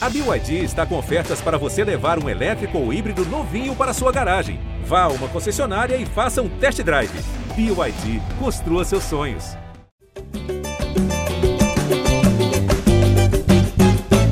[0.00, 4.12] A BYD está com ofertas para você levar um elétrico ou híbrido novinho para sua
[4.12, 4.60] garagem.
[4.84, 7.10] Vá a uma concessionária e faça um test drive.
[7.56, 9.56] BYD, construa seus sonhos.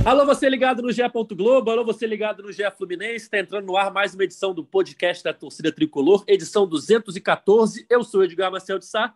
[0.05, 1.03] Alô, você ligado no GE.
[1.35, 3.25] Globo, alô, você ligado no GE Fluminense.
[3.25, 7.85] Está entrando no ar mais uma edição do podcast da Torcida Tricolor, edição 214.
[7.91, 9.13] Eu sou Edgar Marcel de Sá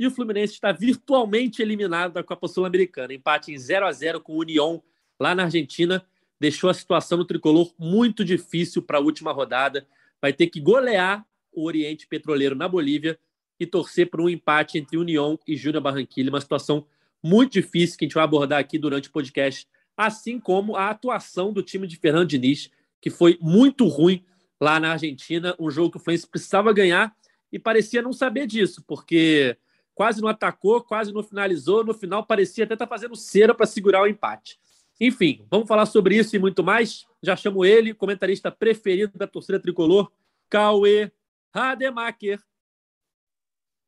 [0.00, 3.14] e o Fluminense está virtualmente eliminado da Copa Sul-Americana.
[3.14, 4.82] Empate em 0 a 0 com o União
[5.18, 6.04] lá na Argentina,
[6.38, 9.86] deixou a situação do tricolor muito difícil para a última rodada.
[10.20, 13.18] Vai ter que golear o Oriente Petroleiro na Bolívia
[13.60, 16.86] e torcer por um empate entre União e Júnior Barranquilla, uma situação
[17.22, 21.52] muito difícil que a gente vai abordar aqui durante o podcast, assim como a atuação
[21.52, 24.24] do time de Fernando Diniz, que foi muito ruim
[24.60, 27.14] lá na Argentina, um jogo que o Fluminense precisava ganhar
[27.52, 29.56] e parecia não saber disso, porque
[29.94, 33.66] quase não atacou, quase não finalizou, no final parecia até estar tá fazendo cera para
[33.66, 34.58] segurar o empate.
[35.04, 37.08] Enfim, vamos falar sobre isso e muito mais.
[37.20, 40.12] Já chamo ele, comentarista preferido da torcida tricolor,
[40.48, 41.10] Cauê
[41.52, 42.40] Rademacher.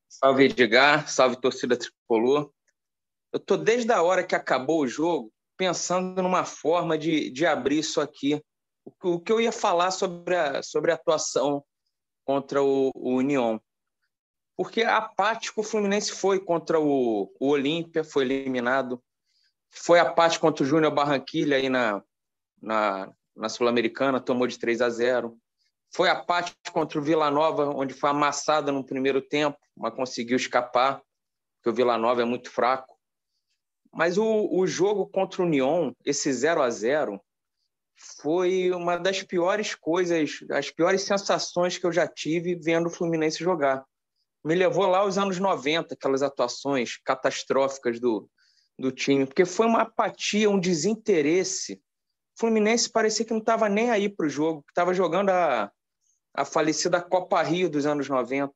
[0.09, 1.09] Salve, Edgar.
[1.09, 2.53] Salve, torcida tricolor.
[3.33, 7.79] Eu estou desde a hora que acabou o jogo pensando numa forma de, de abrir
[7.79, 8.43] isso aqui.
[8.85, 11.65] O, o que eu ia falar sobre a, sobre a atuação
[12.25, 13.63] contra o, o União.
[14.57, 19.01] Porque apático o Fluminense foi contra o, o Olímpia, foi eliminado
[19.75, 22.03] foi a parte contra o Júnior Barranquilha aí na,
[22.63, 25.37] na, na Sul-Americana, tomou de 3 a 0.
[25.93, 30.37] Foi a parte contra o Vila Nova, onde foi amassada no primeiro tempo, mas conseguiu
[30.37, 31.03] escapar,
[31.57, 32.95] porque o Vila Nova é muito fraco.
[33.93, 37.21] Mas o, o jogo contra o União, esse 0 a 0
[38.21, 43.43] foi uma das piores coisas, as piores sensações que eu já tive vendo o Fluminense
[43.43, 43.85] jogar.
[44.45, 48.29] Me levou lá aos anos 90, aquelas atuações catastróficas do,
[48.79, 51.75] do time, porque foi uma apatia, um desinteresse.
[52.37, 55.71] O Fluminense parecia que não estava nem aí para o jogo, que estava jogando a,
[56.35, 58.53] a falecida Copa Rio dos anos 90.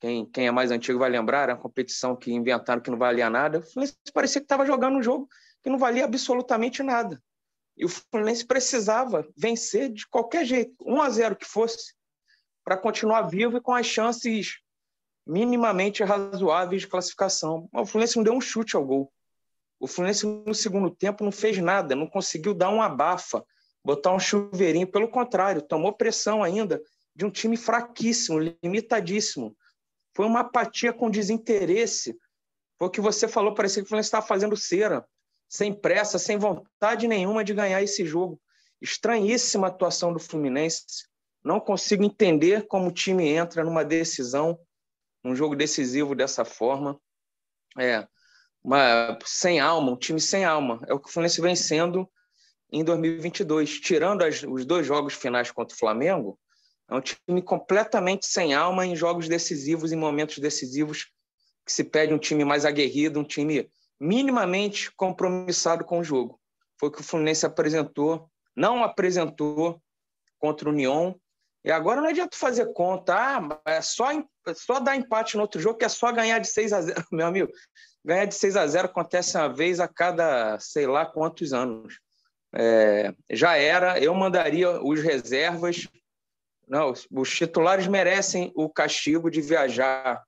[0.00, 3.28] Quem, quem é mais antigo vai lembrar, era uma competição que inventaram que não valia
[3.28, 3.58] nada.
[3.58, 5.28] O Fluminense parecia que estava jogando um jogo
[5.62, 7.20] que não valia absolutamente nada.
[7.76, 11.94] E o Fluminense precisava vencer de qualquer jeito, 1 a 0 que fosse,
[12.64, 14.58] para continuar vivo e com as chances
[15.26, 17.68] minimamente razoáveis de classificação.
[17.72, 19.12] o Fluminense não deu um chute ao gol.
[19.80, 23.44] O Fluminense no segundo tempo não fez nada, não conseguiu dar um abafa,
[23.84, 24.90] botar um chuveirinho.
[24.90, 26.82] Pelo contrário, tomou pressão ainda
[27.14, 29.56] de um time fraquíssimo, limitadíssimo.
[30.14, 32.16] Foi uma apatia com desinteresse.
[32.78, 35.06] Foi o que você falou, parecia que o Fluminense estava fazendo cera,
[35.48, 38.40] sem pressa, sem vontade nenhuma de ganhar esse jogo.
[38.80, 40.84] Estranhíssima atuação do Fluminense.
[41.42, 44.58] Não consigo entender como o time entra numa decisão,
[45.22, 47.00] num jogo decisivo dessa forma.
[47.78, 48.06] É,
[48.68, 50.78] uma, sem alma, um time sem alma.
[50.86, 52.06] É o que o Fluminense vem sendo
[52.70, 53.80] em 2022.
[53.80, 56.38] Tirando as, os dois jogos finais contra o Flamengo,
[56.90, 61.06] é um time completamente sem alma em jogos decisivos, em momentos decisivos,
[61.64, 66.38] que se pede um time mais aguerrido, um time minimamente compromissado com o jogo.
[66.78, 69.82] Foi o que o Fluminense apresentou, não apresentou
[70.38, 71.18] contra o União.
[71.64, 75.60] E agora não adianta fazer conta, ah, é só, é só dar empate no outro
[75.60, 77.04] jogo, que é só ganhar de 6 a 0.
[77.12, 77.52] Meu amigo,
[78.04, 81.98] ganhar de 6 a 0 acontece uma vez a cada sei lá quantos anos.
[82.54, 85.88] É, já era, eu mandaria os reservas.
[86.66, 90.22] Não, os titulares merecem o castigo de viajar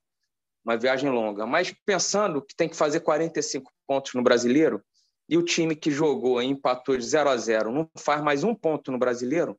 [0.63, 4.83] uma viagem longa, mas pensando que tem que fazer 45 pontos no brasileiro
[5.27, 8.53] e o time que jogou e empatou de 0 a 0 não faz mais um
[8.53, 9.57] ponto no brasileiro,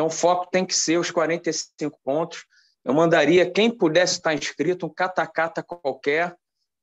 [0.00, 2.46] então o foco tem que ser os 45 pontos.
[2.82, 6.34] Eu mandaria quem pudesse estar inscrito, um catacata qualquer,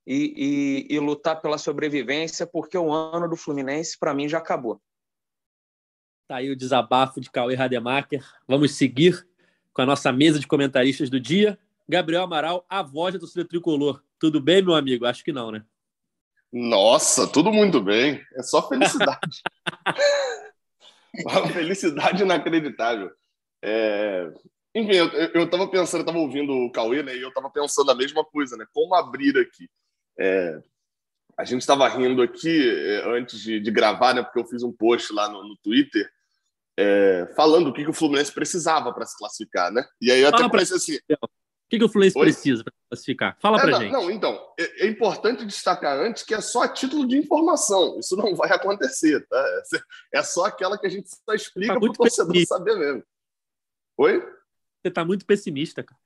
[0.05, 4.79] e, e, e lutar pela sobrevivência, porque o ano do Fluminense, para mim, já acabou.
[6.27, 8.23] Tá aí o desabafo de Cauê Rademacher.
[8.47, 9.27] Vamos seguir
[9.73, 11.57] com a nossa mesa de comentaristas do dia.
[11.89, 14.03] Gabriel Amaral, a voz do torcida tricolor.
[14.19, 15.07] Tudo bem, meu amigo?
[15.07, 15.65] Acho que não, né?
[16.53, 18.23] Nossa, tudo muito bem.
[18.35, 19.41] É só felicidade.
[21.25, 23.11] Uma felicidade inacreditável.
[23.63, 24.31] É...
[24.75, 24.93] Enfim,
[25.33, 27.15] eu estava pensando, eu estava ouvindo o Cauê, né?
[27.15, 28.65] E eu estava pensando a mesma coisa, né?
[28.71, 29.67] Como abrir aqui.
[30.19, 30.61] É,
[31.35, 34.21] a gente estava rindo aqui é, antes de, de, gravar, né?
[34.21, 36.07] Porque eu fiz um post lá no, no Twitter
[36.77, 39.83] é, falando o que, que, o Fluminense precisava para se classificar, né?
[39.99, 40.99] E aí eu até pensei assim.
[41.67, 42.23] O que, que o Fluminense Oi?
[42.23, 43.37] precisa para classificar?
[43.41, 43.91] Fala é, para gente.
[43.91, 47.99] Não, então, é, é, importante destacar antes que é só a título de informação.
[47.99, 49.45] Isso não vai acontecer, tá?
[50.13, 52.57] É só aquela que a gente só explica tá para o torcedor pessimista.
[52.57, 53.03] saber mesmo.
[53.97, 54.19] Oi?
[54.81, 55.99] Você está muito pessimista, cara.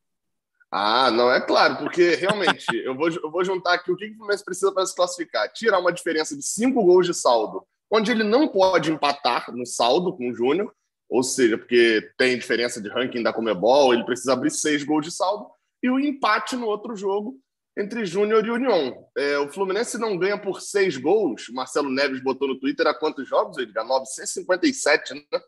[0.71, 4.15] Ah, não, é claro, porque realmente, eu, vou, eu vou juntar aqui o que o
[4.15, 5.51] Fluminense precisa para se classificar.
[5.53, 10.13] Tirar uma diferença de cinco gols de saldo onde ele não pode empatar no saldo
[10.15, 10.73] com o Júnior,
[11.11, 15.11] ou seja, porque tem diferença de ranking da Comebol, ele precisa abrir seis gols de
[15.11, 15.45] saldo,
[15.83, 17.37] e o empate no outro jogo
[17.77, 19.05] entre Júnior e União.
[19.17, 21.49] É, o Fluminense não ganha por seis gols.
[21.49, 23.85] Marcelo Neves botou no Twitter há quantos jogos, Edgar?
[23.85, 25.41] 957, né?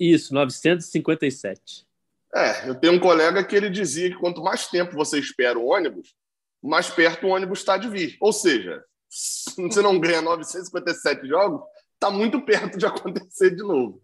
[0.00, 1.86] Isso, 957.
[2.34, 5.66] É, eu tenho um colega que ele dizia que quanto mais tempo você espera o
[5.66, 6.14] ônibus,
[6.62, 8.16] mais perto o ônibus está de vir.
[8.18, 11.62] Ou seja, se você não ganha 957 jogos,
[11.94, 14.02] está muito perto de acontecer de novo.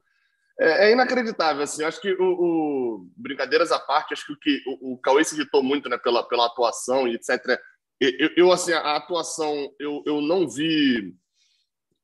[0.61, 1.85] É, é inacreditável, assim.
[1.85, 5.37] Acho que o, o, brincadeiras à parte, acho que o que o, o Cauê se
[5.37, 7.59] irritou muito, né, pela, pela atuação e etc.
[8.01, 11.15] Eu, eu, assim, a atuação eu, eu não vi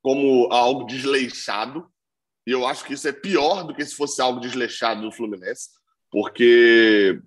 [0.01, 1.89] como algo desleixado.
[2.47, 5.69] E eu acho que isso é pior do que se fosse algo desleixado do Fluminense,
[6.11, 7.19] porque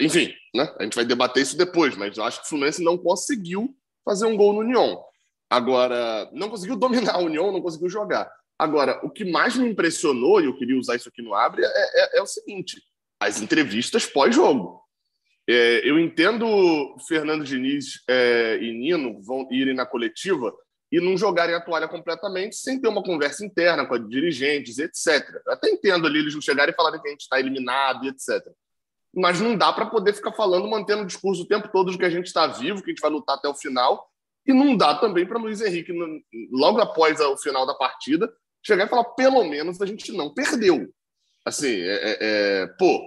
[0.00, 0.74] enfim, né?
[0.78, 4.26] A gente vai debater isso depois, mas eu acho que o Fluminense não conseguiu fazer
[4.26, 5.02] um gol no União.
[5.48, 8.30] Agora, não conseguiu dominar o União, não conseguiu jogar.
[8.58, 11.68] Agora, o que mais me impressionou, e eu queria usar isso aqui no Abre, é,
[11.68, 12.80] é, é o seguinte:
[13.20, 14.82] as entrevistas pós-jogo.
[15.48, 20.52] É, eu entendo Fernando Diniz é, e Nino vão irem na coletiva
[20.90, 25.40] e não jogarem a toalha completamente sem ter uma conversa interna com a dirigentes, etc.
[25.46, 28.44] Eu até entendo ali eles não chegarem e falarem que a gente está eliminado, etc.
[29.14, 32.04] Mas não dá para poder ficar falando, mantendo o discurso o tempo todo de que
[32.04, 34.08] a gente está vivo, que a gente vai lutar até o final.
[34.46, 35.92] E não dá também para Luiz Henrique,
[36.52, 38.32] logo após o final da partida,
[38.66, 40.88] chegar e falar, pelo menos a gente não perdeu.
[41.44, 43.00] Assim, é, é, é pô,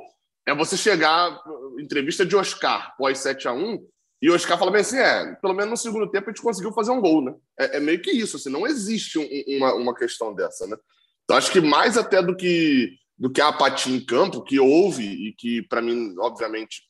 [0.48, 1.40] é você chegar,
[1.80, 3.86] entrevista de Oscar pós 7 a 1
[4.22, 6.72] e o Oscar fala bem assim, é, pelo menos no segundo tempo a gente conseguiu
[6.74, 7.34] fazer um gol, né?
[7.58, 9.28] É, é meio que isso, assim, não existe um,
[9.58, 10.78] uma, uma questão dessa, né?
[11.24, 15.04] Então acho que mais até do que do que a apatia em campo, que houve
[15.04, 16.84] e que para mim, obviamente,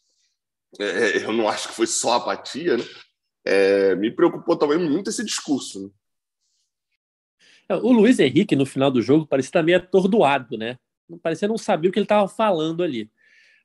[0.79, 2.83] é, é, eu não acho que foi só apatia, né?
[3.45, 5.83] É, me preocupou também muito esse discurso.
[5.83, 5.89] Né?
[7.69, 10.79] É, o Luiz Henrique, no final do jogo, parecia meio atordoado, né?
[11.21, 13.09] Parecia não saber o que ele estava falando ali.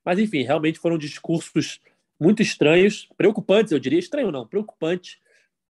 [0.04, 1.80] Mas, enfim, realmente foram discursos
[2.20, 3.98] muito estranhos, preocupantes, eu diria.
[3.98, 5.20] Estranho não, preocupante.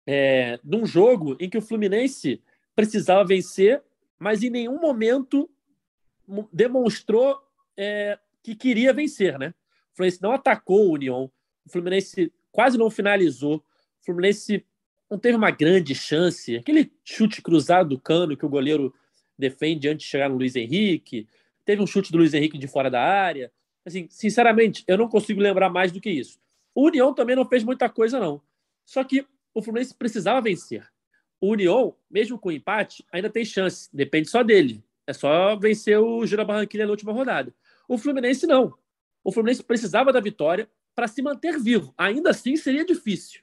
[0.07, 2.41] É, num jogo em que o Fluminense
[2.75, 3.83] precisava vencer,
[4.19, 5.51] mas em nenhum momento
[6.53, 7.37] demonstrou
[7.77, 9.53] é, que queria vencer, né?
[9.93, 11.31] O Fluminense não atacou o União,
[11.67, 14.65] o Fluminense quase não finalizou, o Fluminense
[15.11, 16.57] não teve uma grande chance.
[16.57, 18.95] Aquele chute cruzado do cano que o goleiro
[19.37, 21.27] defende antes de chegar no Luiz Henrique.
[21.65, 23.51] Teve um chute do Luiz Henrique de fora da área.
[23.85, 26.39] Assim, sinceramente, eu não consigo lembrar mais do que isso.
[26.73, 28.41] O União também não fez muita coisa, não.
[28.85, 30.87] Só que o Fluminense precisava vencer.
[31.41, 33.89] O União, mesmo com empate, ainda tem chance.
[33.93, 34.85] Depende só dele.
[35.07, 37.53] É só vencer o Jura Barranquilla na última rodada.
[37.89, 38.75] O Fluminense não.
[39.25, 41.93] O Fluminense precisava da vitória para se manter vivo.
[41.99, 43.41] Ainda assim seria difícil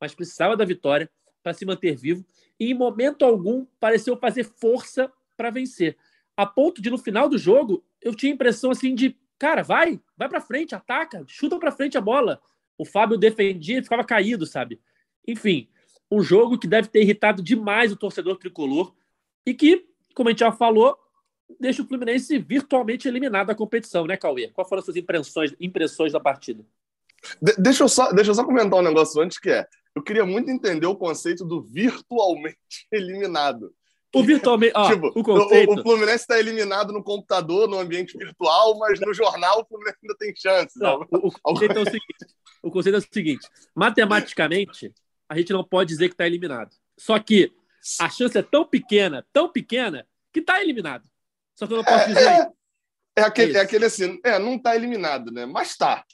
[0.00, 1.10] mas precisava da vitória
[1.42, 2.24] para se manter vivo
[2.58, 5.96] e em momento algum pareceu fazer força para vencer.
[6.36, 10.00] A ponto de no final do jogo eu tinha a impressão assim de, cara, vai,
[10.16, 12.40] vai para frente, ataca, chuta para frente a bola.
[12.78, 14.80] O Fábio defendia e ficava caído, sabe?
[15.26, 15.68] Enfim,
[16.10, 18.94] um jogo que deve ter irritado demais o torcedor tricolor
[19.44, 20.98] e que, como a gente já falou,
[21.58, 24.48] deixa o Fluminense virtualmente eliminado da competição, né, Cauê?
[24.48, 26.64] Quais foram as suas impressões, impressões da partida?
[27.40, 29.66] De deixa, eu só, deixa eu só comentar um negócio antes que é
[29.96, 32.58] eu queria muito entender o conceito do virtualmente
[32.92, 33.74] eliminado.
[34.14, 34.72] O virtualmente.
[34.76, 35.72] Ah, tipo, o, conceito...
[35.72, 39.98] o, o Fluminense está eliminado no computador, no ambiente virtual, mas no jornal o Fluminense
[40.02, 40.78] ainda tem chance.
[40.78, 42.26] Não, o, o, conceito é o seguinte,
[42.62, 44.92] o conceito é o seguinte: matematicamente,
[45.28, 46.70] a gente não pode dizer que está eliminado.
[46.98, 47.52] Só que
[47.98, 51.04] a chance é tão pequena, tão pequena, que está eliminado.
[51.54, 52.28] Só que eu não posso é, dizer.
[52.28, 52.52] É,
[53.16, 55.46] é, aquele, é, é aquele assim, é, não está eliminado, né?
[55.46, 56.04] Mas está.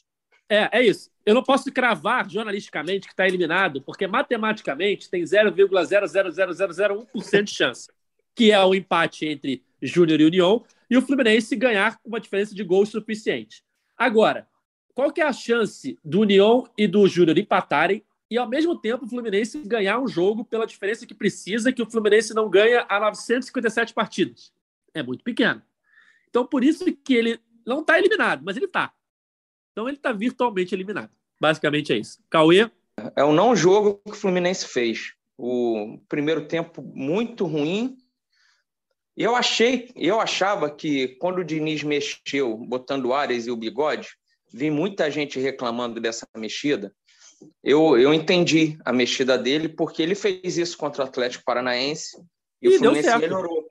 [0.49, 1.11] É, é isso.
[1.25, 7.89] Eu não posso cravar jornalisticamente que está eliminado, porque matematicamente tem 0,00001% de chance,
[8.35, 12.55] que é o empate entre Júnior e União, e o Fluminense ganhar com uma diferença
[12.55, 13.65] de gols suficiente.
[13.97, 14.47] Agora,
[14.95, 19.05] qual que é a chance do União e do Júnior empatarem e, ao mesmo tempo,
[19.05, 23.01] o Fluminense ganhar um jogo pela diferença que precisa, que o Fluminense não ganha há
[23.01, 24.53] 957 partidas?
[24.93, 25.63] É muito pequeno.
[26.29, 28.93] Então, por isso que ele não está eliminado, mas ele está.
[29.73, 31.11] Então ele está virtualmente eliminado.
[31.41, 32.19] Basicamente é isso.
[32.31, 32.71] Cauê?
[33.17, 35.15] É um não jogo que o Fluminense fez.
[35.37, 37.97] O primeiro tempo muito ruim.
[39.17, 44.09] Eu achei, eu achava que quando o Diniz mexeu, botando o Ares e o Bigode,
[44.53, 46.95] vi muita gente reclamando dessa mexida.
[47.63, 52.17] Eu, eu entendi a mexida dele porque ele fez isso contra o Atlético Paranaense
[52.61, 53.69] e, e o Fluminense melhorou.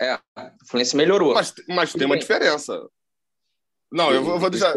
[0.00, 1.34] É, o Fluminense melhorou.
[1.34, 2.80] Mas, mas tem uma diferença.
[3.90, 4.74] Não, eu vou, vou deixar.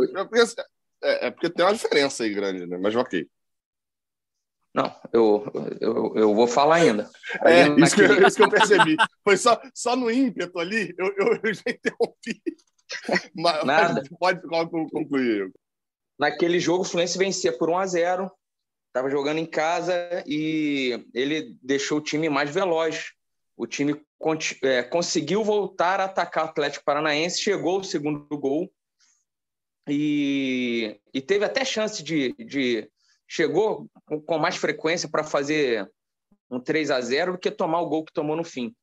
[1.03, 2.77] É, é, porque tem uma diferença aí grande, né?
[2.77, 3.27] Mas ok.
[4.73, 5.51] Não, eu,
[5.81, 7.09] eu, eu vou falar ainda.
[7.43, 7.83] É, naquele...
[7.83, 8.95] isso, que eu, isso, que eu, percebi.
[9.23, 12.41] Foi só, só no ímpeto ali, eu, eu, eu já interrompi.
[13.35, 14.01] Mas, Nada.
[14.17, 15.51] Pode concluir.
[16.17, 18.31] Naquele jogo, o Fluminense vencia por 1 a 0
[18.87, 23.13] Estava jogando em casa e ele deixou o time mais veloz.
[23.55, 24.01] O time
[24.63, 28.69] é, conseguiu voltar a atacar o Atlético Paranaense, chegou o segundo gol
[29.87, 32.89] e, e teve até chance de, de
[33.27, 33.89] chegou
[34.25, 35.89] com mais frequência para fazer
[36.49, 38.75] um 3 a 0 do que tomar o gol que tomou no fim.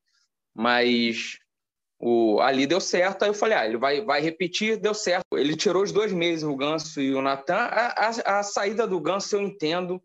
[0.54, 1.38] Mas
[2.00, 5.24] o, ali deu certo, aí eu falei, ah, ele vai, vai repetir, deu certo.
[5.34, 7.56] Ele tirou os dois meses, o Ganso e o Natan.
[7.56, 10.02] A, a, a, saída do Ganso eu entendo,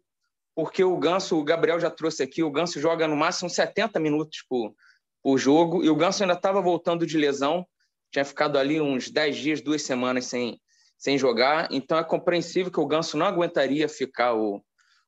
[0.56, 4.44] porque o Ganso, o Gabriel já trouxe aqui, o Ganso joga no máximo 70 minutos
[4.50, 4.76] por,
[5.38, 7.66] jogo, e o Ganso ainda estava voltando de lesão,
[8.12, 10.60] tinha ficado ali uns 10 dias, duas semanas sem,
[10.98, 14.64] sem jogar, então é compreensível que o Ganso não aguentaria ficar o,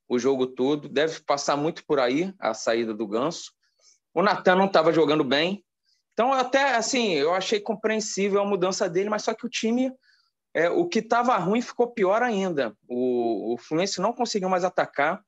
[0.07, 3.51] o jogo todo, deve passar muito por aí a saída do Ganso.
[4.13, 5.63] O Natan não estava jogando bem,
[6.13, 9.91] então até assim, eu achei compreensível a mudança dele, mas só que o time,
[10.53, 12.75] é, o que estava ruim ficou pior ainda.
[12.87, 15.21] O, o Fluminense não conseguiu mais atacar.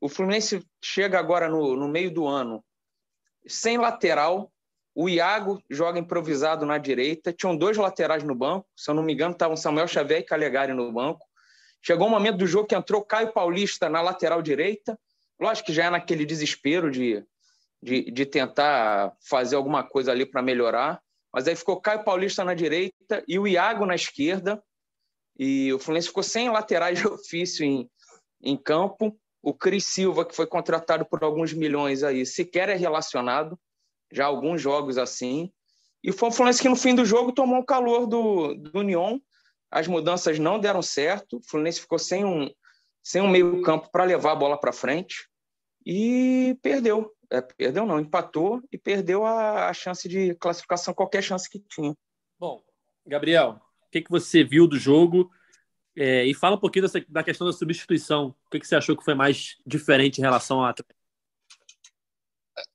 [0.00, 2.62] O Fluminense chega agora no, no meio do ano
[3.46, 4.52] sem lateral,
[4.94, 7.32] o Iago joga improvisado na direita.
[7.32, 8.66] Tinham dois laterais no banco.
[8.76, 11.26] Se eu não me engano, estavam Samuel Xavier e Calegari no banco.
[11.80, 14.98] Chegou um momento do jogo que entrou Caio Paulista na lateral direita.
[15.40, 17.24] Lógico que já é naquele desespero de,
[17.82, 21.00] de, de tentar fazer alguma coisa ali para melhorar.
[21.32, 24.62] Mas aí ficou Caio Paulista na direita e o Iago na esquerda.
[25.38, 27.90] E o Fluminense ficou sem laterais de ofício em,
[28.42, 29.16] em campo.
[29.42, 33.58] O Cris Silva, que foi contratado por alguns milhões aí, sequer é relacionado
[34.12, 35.50] já alguns jogos assim.
[36.04, 39.18] E foi o Fluminense que no fim do jogo tomou o calor do, do Union.
[39.70, 41.38] As mudanças não deram certo.
[41.38, 42.50] O Fluminense ficou sem um,
[43.02, 45.28] sem um meio campo para levar a bola para frente
[45.84, 47.12] e perdeu.
[47.30, 51.96] É, perdeu não, empatou e perdeu a, a, chance de classificação, qualquer chance que tinha.
[52.38, 52.62] Bom,
[53.06, 55.30] Gabriel, o que, que você viu do jogo?
[55.96, 58.34] É, e fala um pouquinho dessa, da questão da substituição.
[58.46, 60.74] O que, que você achou que foi mais diferente em relação a é,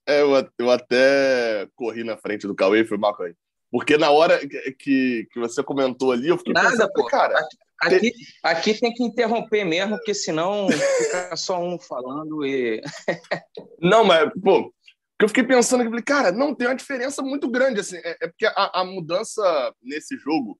[0.06, 3.34] eu, eu até corri na frente do Cauê e fui bacana.
[3.70, 4.40] Porque na hora
[4.78, 7.06] que, que você comentou ali, eu fiquei Nada, pensando, pô.
[7.06, 7.38] cara.
[7.80, 8.12] Aqui, tem...
[8.42, 12.80] aqui tem que interromper mesmo, porque senão fica só um falando e.
[13.80, 14.72] não, mas, pô,
[15.18, 17.80] que eu fiquei pensando aqui, cara, não, tem uma diferença muito grande.
[17.80, 20.58] Assim, é, é porque a, a mudança nesse jogo,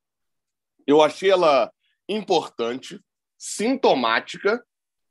[0.87, 1.73] eu achei ela
[2.09, 3.01] importante,
[3.39, 4.63] sintomática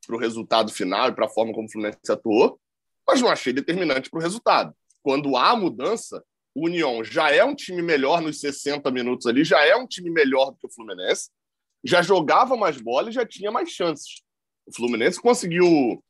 [0.05, 2.59] para o resultado final e para a forma como o Fluminense atuou,
[3.08, 4.74] mas não achei determinante para o resultado.
[5.02, 6.24] Quando há mudança,
[6.54, 10.10] o União já é um time melhor nos 60 minutos ali, já é um time
[10.10, 11.30] melhor do que o Fluminense,
[11.84, 14.22] já jogava mais bola e já tinha mais chances.
[14.66, 16.04] O Fluminense conseguiu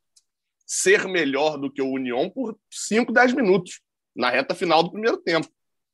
[0.65, 3.81] ser melhor do que o União por 5, 10 minutos
[4.15, 5.47] na reta final do primeiro tempo.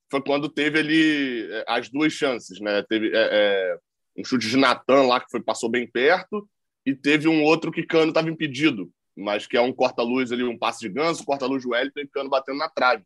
[0.09, 2.83] Foi quando teve ali é, as duas chances, né?
[2.83, 3.77] Teve é, é,
[4.17, 6.47] um chute de Natan lá que foi, passou bem perto
[6.85, 10.57] e teve um outro que Cano estava impedido mas que é um corta-luz ali, um
[10.57, 13.05] passe de ganso, corta-luz do Wellington e batendo na trave.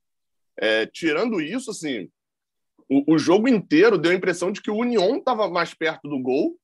[0.57, 2.09] É, tirando isso, assim,
[2.89, 6.19] o, o, jogo inteiro deu a impressão de que o União estava mais perto do
[6.19, 6.57] gol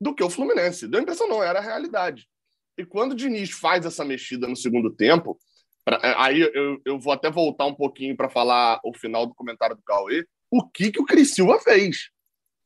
[0.00, 0.88] do que o Fluminense.
[0.88, 2.28] Deu a impressão, não, era a realidade.
[2.76, 5.38] E quando o Diniz faz essa mexida no segundo tempo,
[5.84, 9.34] pra, é, aí eu, eu vou até voltar um pouquinho para falar o final do
[9.34, 12.10] comentário do Cauê, o que, que o Cris Silva fez.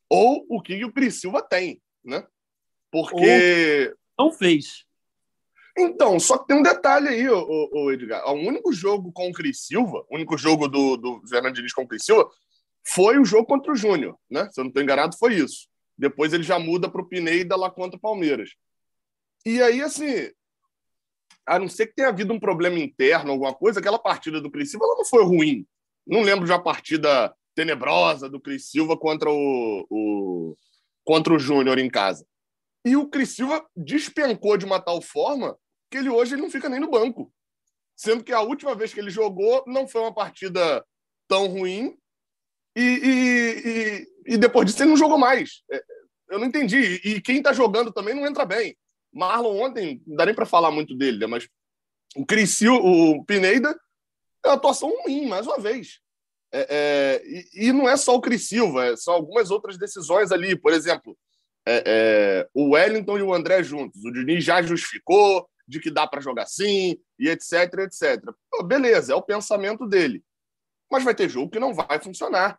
[0.08, 2.24] Ou o que, que o Cris Silva tem, né?
[2.90, 3.92] Porque.
[4.16, 4.84] Ou não fez.
[5.76, 8.24] Então, só que tem um detalhe aí, o, o Edgar.
[8.28, 11.88] O único jogo com o Cris Silva, o único jogo do, do Fernando com o
[11.88, 12.30] Cris Silva,
[12.86, 14.48] foi o jogo contra o Júnior, né?
[14.52, 15.68] Se eu não estou enganado, foi isso.
[15.98, 18.50] Depois ele já muda para o Pineda lá contra o Palmeiras.
[19.44, 20.30] E aí, assim,
[21.46, 24.70] a não ser que tenha havido um problema interno, alguma coisa, aquela partida do Cris
[24.70, 25.66] Silva ela não foi ruim.
[26.06, 30.56] Não lembro de uma partida tenebrosa do Cris Silva contra o, o
[31.04, 32.26] contra o Júnior em casa.
[32.84, 35.56] E o Cris Silva despencou de uma tal forma
[35.94, 37.32] que ele hoje ele não fica nem no banco.
[37.96, 40.84] Sendo que a última vez que ele jogou não foi uma partida
[41.28, 41.96] tão ruim
[42.74, 45.62] e, e, e, e depois disso ele não jogou mais.
[45.70, 45.84] É,
[46.30, 47.00] eu não entendi.
[47.04, 48.76] E quem está jogando também não entra bem.
[49.12, 51.26] Marlon ontem, não dá nem para falar muito dele, né?
[51.28, 51.48] mas
[52.16, 53.78] o Crissil, o Pineda,
[54.44, 56.00] é uma atuação ruim, mais uma vez.
[56.52, 60.32] É, é, e, e, não é só o Cris Silva, é, são algumas outras decisões
[60.32, 60.56] ali.
[60.56, 61.16] Por exemplo,
[61.64, 64.04] é, é, o Wellington e o André juntos.
[64.04, 68.22] O Diniz já justificou, de que dá para jogar assim, e etc, etc.
[68.50, 70.22] Pô, beleza, é o pensamento dele.
[70.90, 72.58] Mas vai ter jogo que não vai funcionar.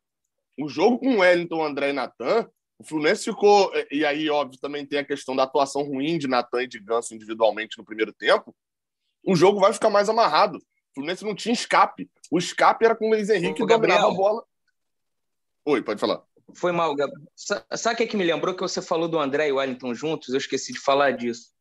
[0.58, 3.72] O jogo com Wellington, André e Natan O Fluminense ficou.
[3.92, 7.14] E aí, óbvio, também tem a questão da atuação ruim de Natan e de Ganso
[7.14, 8.56] individualmente no primeiro tempo.
[9.26, 10.58] O jogo vai ficar mais amarrado.
[10.58, 12.10] O Fluminense não tinha escape.
[12.32, 14.44] O escape era com o Luiz Henrique que dominava a bola.
[15.66, 16.24] Oi, pode falar.
[16.54, 17.28] Foi mal, Gabriel.
[17.36, 19.94] Sabe o que, é que me lembrou que você falou do André e o Wellington
[19.94, 20.30] juntos?
[20.30, 21.55] Eu esqueci de falar disso.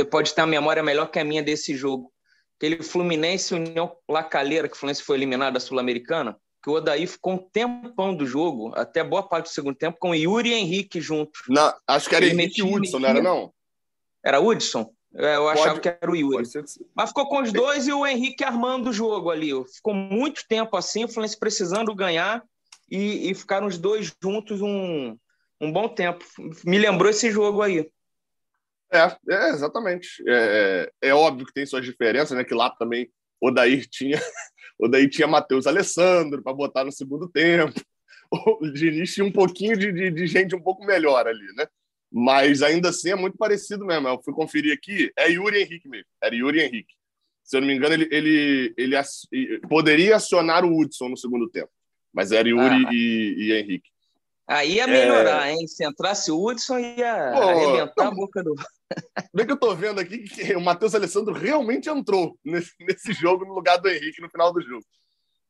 [0.00, 2.10] Você pode ter uma memória melhor que a minha desse jogo.
[2.56, 7.34] Aquele Fluminense União Lacalheira, que o Fluminense foi eliminado da Sul-Americana, que o Odaí ficou
[7.34, 11.42] um tempão do jogo, até boa parte do segundo tempo, com Yuri e Henrique juntos.
[11.48, 13.52] Não, acho que era Ele Henrique e Hudson, não era não?
[14.24, 14.90] Era Hudson?
[15.14, 16.48] É, eu Pode, achava que era o Yuri.
[16.94, 19.50] Mas ficou com os dois e o Henrique armando o jogo ali.
[19.74, 22.42] Ficou muito tempo assim, o Fluminense precisando ganhar
[22.90, 25.16] e, e ficaram os dois juntos um,
[25.60, 26.24] um bom tempo.
[26.64, 27.90] Me lembrou esse jogo aí.
[28.92, 30.22] É, é exatamente.
[30.26, 32.44] É, é, é, óbvio que tem suas diferenças, né?
[32.44, 34.18] Que lá também o Daí tinha
[34.78, 37.80] o Daí tinha Matheus Alessandro para botar no segundo tempo.
[38.32, 41.66] O Diniz tinha um pouquinho de, de, de, gente um pouco melhor ali, né?
[42.12, 44.06] Mas ainda assim é muito parecido mesmo.
[44.06, 46.06] Eu fui conferir aqui, é Yuri Henrique mesmo.
[46.22, 46.94] Era Yuri Henrique.
[47.42, 51.72] Se eu não me engano, ele, ele, ele poderia acionar o Hudson no segundo tempo.
[52.12, 52.90] Mas era Yuri ah.
[52.92, 53.90] e, e Henrique.
[54.50, 55.52] Aí ia melhorar, é...
[55.52, 55.68] hein?
[55.68, 58.56] Se entrasse o Hudson, ia Pô, arrebentar a boca do.
[59.32, 63.44] Bem que eu tô vendo aqui que o Matheus Alessandro realmente entrou nesse, nesse jogo
[63.44, 64.84] no lugar do Henrique no final do jogo.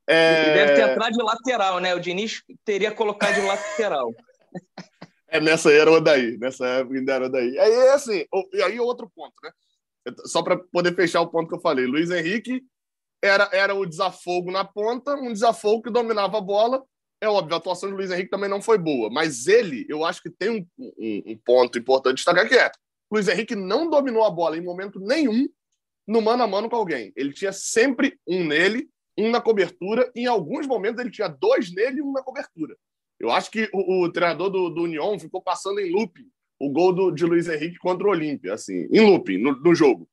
[0.07, 0.51] É...
[0.51, 1.95] E deve ter entrado de lateral, né?
[1.95, 4.13] O Diniz teria colocado de lateral.
[5.33, 7.57] É, nessa era o daí, nessa época ainda era o daí.
[7.57, 9.53] Aí é assim, e aí outro ponto, né?
[10.27, 11.87] Só para poder fechar o ponto que eu falei.
[11.87, 12.65] Luiz Henrique
[13.23, 16.83] era, era o desafogo na ponta, um desafogo que dominava a bola.
[17.21, 20.23] É óbvio, a atuação do Luiz Henrique também não foi boa, mas ele, eu acho
[20.23, 22.71] que tem um, um, um ponto importante de destacar que é
[23.13, 25.49] Luiz Henrique não dominou a bola em momento nenhum
[26.07, 27.13] no mano a mano com alguém.
[27.15, 31.73] Ele tinha sempre um nele, um na cobertura, e em alguns momentos ele tinha dois
[31.73, 32.77] nele e um na cobertura.
[33.19, 36.21] Eu acho que o, o treinador do, do União ficou passando em loop
[36.59, 40.09] o gol do, de Luiz Henrique contra o Olímpia, assim, em loop, no, no jogo.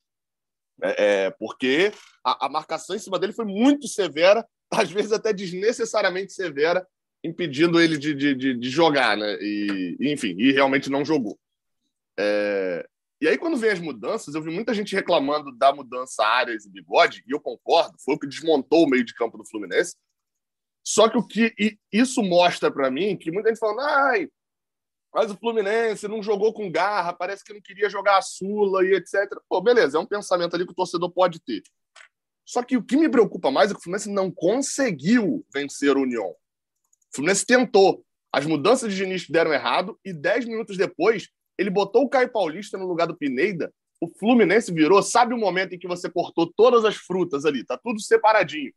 [0.82, 1.92] É, é, porque
[2.24, 6.88] a, a, marcação em cima dele foi muito severa, às vezes até desnecessariamente severa,
[7.24, 9.38] impedindo ele de, de, de jogar, né?
[9.42, 11.38] E, enfim, e realmente não jogou.
[12.18, 12.88] É,
[13.20, 16.70] e aí, quando vem as mudanças, eu vi muita gente reclamando da mudança áreas e
[16.70, 19.96] bigode, e eu concordo, foi o que desmontou o meio de campo do Fluminense.
[20.84, 24.30] Só que o que isso mostra para mim, que muita gente falando, ai,
[25.14, 28.94] mas o Fluminense não jogou com garra, parece que não queria jogar a Sula e
[28.94, 29.28] etc.
[29.50, 31.64] Pô, beleza, é um pensamento ali que o torcedor pode ter.
[32.46, 36.02] Só que o que me preocupa mais é que o Fluminense não conseguiu vencer o
[36.02, 36.36] União.
[37.12, 38.04] O Fluminense tentou.
[38.32, 42.78] As mudanças de Diniz deram errado e dez minutos depois ele botou o Caio Paulista
[42.78, 43.74] no lugar do Pineda.
[44.00, 45.02] O Fluminense virou.
[45.02, 47.66] Sabe o momento em que você cortou todas as frutas ali?
[47.66, 48.72] Tá tudo separadinho.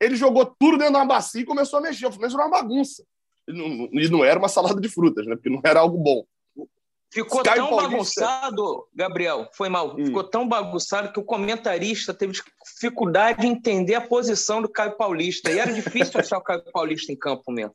[0.00, 2.06] Ele jogou tudo dentro de uma bacia e começou a mexer.
[2.06, 3.04] O Fluminense era uma bagunça.
[3.48, 5.34] E não, e não era uma salada de frutas, né?
[5.34, 6.24] Porque não era algo bom.
[7.14, 7.90] Ficou Caio tão Paulista...
[7.90, 9.94] bagunçado, Gabriel, foi mal.
[9.96, 10.04] Hum.
[10.04, 12.32] Ficou tão bagunçado que o comentarista teve
[12.64, 15.48] dificuldade de entender a posição do Caio Paulista.
[15.52, 17.72] E era difícil achar o Caio Paulista em campo mesmo.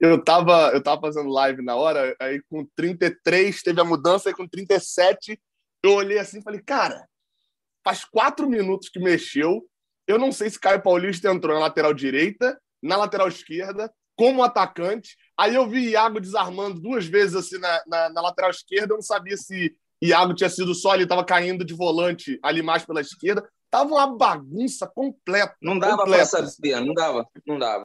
[0.00, 4.34] Eu tava, eu tava fazendo live na hora, aí com 33 teve a mudança, aí
[4.34, 5.40] com 37
[5.84, 7.06] eu olhei assim e falei, cara,
[7.84, 9.64] faz quatro minutos que mexeu.
[10.08, 15.16] Eu não sei se Caio Paulista entrou na lateral direita, na lateral esquerda, como atacante.
[15.40, 18.92] Aí eu vi Iago desarmando duas vezes assim na, na, na lateral esquerda.
[18.92, 22.84] Eu não sabia se Iago tinha sido só, ele estava caindo de volante ali mais
[22.84, 23.48] pela esquerda.
[23.70, 25.56] Tava uma bagunça completa.
[25.62, 27.84] Não dava para saber, não dava, não dava.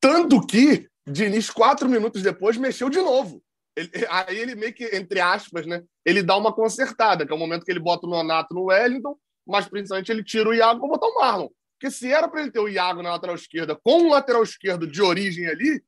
[0.00, 3.40] Tanto que Diniz, quatro minutos depois, mexeu de novo.
[3.76, 5.84] Ele, aí ele meio que, entre aspas, né?
[6.04, 9.16] Ele dá uma consertada, que é o momento que ele bota o Nonato no Wellington,
[9.46, 11.48] mas principalmente ele tira o Iago para botar o Marlon.
[11.78, 14.86] Porque se era para ele ter o Iago na lateral esquerda com o lateral esquerdo
[14.86, 15.80] de origem ali,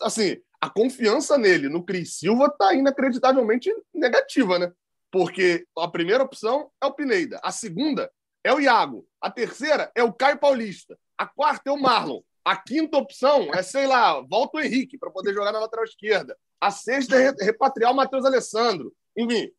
[0.00, 4.72] assim, a confiança nele, no Cris Silva, está inacreditavelmente negativa, né?
[5.10, 8.10] Porque a primeira opção é o Pineida, a segunda
[8.44, 12.56] é o Iago, a terceira é o Caio Paulista, a quarta é o Marlon, a
[12.56, 16.70] quinta opção é, sei lá, volta o Henrique para poder jogar na lateral esquerda, a
[16.70, 18.92] sexta é repatriar o Matheus Alessandro.
[19.16, 19.50] Enfim,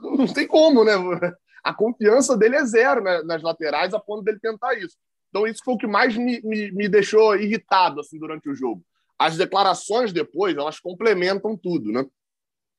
[0.00, 0.92] não tem como, né?
[1.62, 4.96] A confiança dele é zero né, nas laterais a ponto dele tentar isso.
[5.30, 8.84] Então, isso foi o que mais me, me, me deixou irritado assim, durante o jogo.
[9.18, 12.04] As declarações depois, elas complementam tudo, né?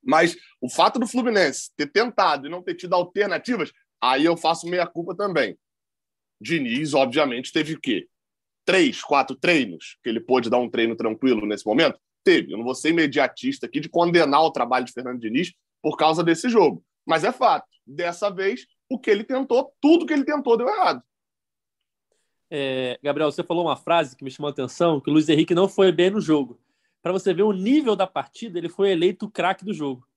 [0.03, 3.71] Mas o fato do Fluminense ter tentado e não ter tido alternativas,
[4.01, 5.57] aí eu faço meia culpa também.
[6.39, 8.07] Diniz, obviamente, teve o quê?
[8.63, 11.99] Três, quatro treinos, que ele pôde dar um treino tranquilo nesse momento?
[12.23, 12.53] Teve.
[12.53, 16.23] Eu não vou ser imediatista aqui de condenar o trabalho de Fernando Diniz por causa
[16.23, 16.83] desse jogo.
[17.05, 17.67] Mas é fato.
[17.85, 21.01] Dessa vez, o que ele tentou, tudo que ele tentou deu errado.
[22.49, 25.53] É, Gabriel, você falou uma frase que me chamou a atenção, que o Luiz Henrique
[25.53, 26.59] não foi bem no jogo.
[27.01, 30.07] para você ver o nível da partida, ele foi eleito o craque do jogo.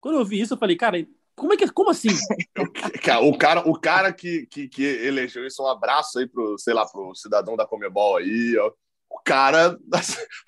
[0.00, 1.06] Quando eu vi isso, eu falei, cara,
[1.36, 2.08] como é que como assim?
[3.22, 6.86] o cara, o cara que, que, que elegeu isso, um abraço aí pro, sei lá,
[6.86, 8.72] pro cidadão da Comebol aí, ó.
[9.10, 9.78] O cara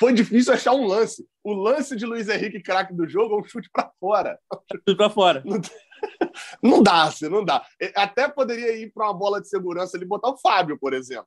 [0.01, 1.25] foi difícil achar um lance.
[1.43, 4.39] O lance de Luiz Henrique craque do jogo é um chute para fora.
[4.73, 5.43] Chute para fora.
[5.45, 5.61] Não,
[6.63, 7.65] não dá, assim, não dá.
[7.95, 11.27] Até poderia ir para uma bola de segurança ali botar o Fábio, por exemplo.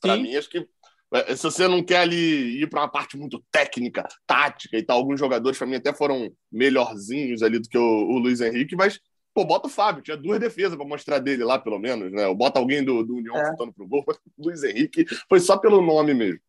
[0.00, 0.66] Para mim, acho que
[1.12, 4.98] é, se você não quer ali ir para uma parte muito técnica, tática e tal,
[4.98, 9.00] alguns jogadores para mim até foram melhorzinhos ali do que o, o, Luiz Henrique, mas
[9.32, 12.26] pô, bota o Fábio, tinha duas defesas para mostrar dele lá, pelo menos, né?
[12.26, 13.50] Ou bota alguém do, do União é.
[13.50, 16.40] chutando pro gol, mas o Luiz Henrique foi só pelo nome mesmo.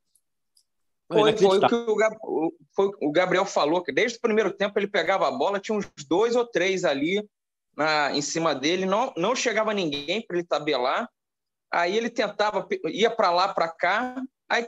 [1.11, 4.87] Foi, foi o que o, foi, o Gabriel falou, que desde o primeiro tempo ele
[4.87, 7.27] pegava a bola, tinha uns dois ou três ali
[7.75, 11.09] na, em cima dele, não, não chegava ninguém para ele tabelar.
[11.71, 14.15] Aí ele tentava, ia para lá, para cá,
[14.49, 14.65] Aí,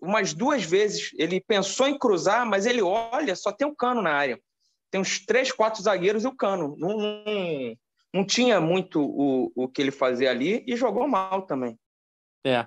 [0.00, 4.12] umas duas vezes, ele pensou em cruzar, mas ele olha, só tem um cano na
[4.12, 4.40] área.
[4.90, 6.76] Tem uns três, quatro zagueiros e o cano.
[6.78, 7.76] Não, não,
[8.14, 11.76] não tinha muito o, o que ele fazia ali e jogou mal também.
[12.46, 12.64] É.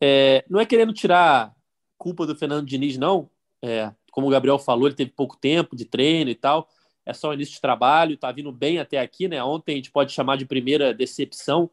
[0.00, 1.54] é não é querendo tirar
[1.98, 3.28] culpa do Fernando Diniz, não.
[3.62, 6.66] É, como o Gabriel falou, ele teve pouco tempo de treino e tal.
[7.06, 9.42] É só o início de trabalho, tá vindo bem até aqui, né?
[9.42, 11.70] Ontem a gente pode chamar de primeira decepção.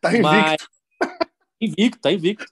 [0.00, 0.28] Tá invicto.
[0.28, 0.68] Mas...
[1.60, 2.46] invicto, tá invicto.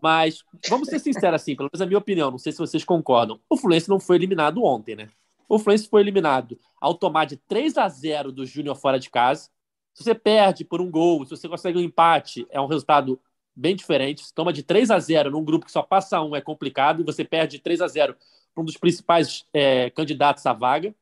[0.00, 3.40] Mas vamos ser sinceros assim, pelo menos a minha opinião, não sei se vocês concordam.
[3.48, 5.08] O Fluminense não foi eliminado ontem, né?
[5.48, 9.48] O Fluminense foi eliminado ao tomar de 3 a 0 do Júnior fora de casa.
[9.94, 13.20] Se você perde por um gol, se você consegue um empate, é um resultado
[13.54, 14.24] bem diferente.
[14.24, 17.04] Se toma de 3 a 0 num grupo que só passa um é complicado e
[17.04, 18.16] você perde de 3 a 0
[18.54, 20.94] para um dos principais é, candidatos à vaga.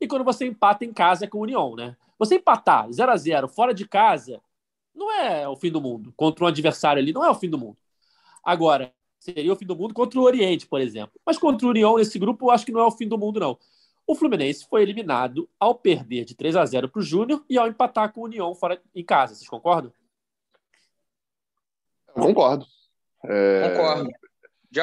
[0.00, 1.96] E quando você empata em casa é com o União, né?
[2.18, 4.40] Você empatar 0 a 0 fora de casa
[4.94, 6.12] não é o fim do mundo.
[6.16, 7.76] Contra um adversário ali não é o fim do mundo.
[8.42, 11.20] Agora, seria o fim do mundo contra o Oriente, por exemplo.
[11.24, 13.40] Mas contra o União, nesse grupo, eu acho que não é o fim do mundo,
[13.40, 13.58] não.
[14.06, 17.68] O Fluminense foi eliminado ao perder de 3 a 0 para o Júnior e ao
[17.68, 19.34] empatar com o União fora em casa.
[19.34, 19.92] Vocês concordam?
[22.14, 22.66] concordo.
[23.24, 23.70] É...
[23.70, 24.10] Concordo.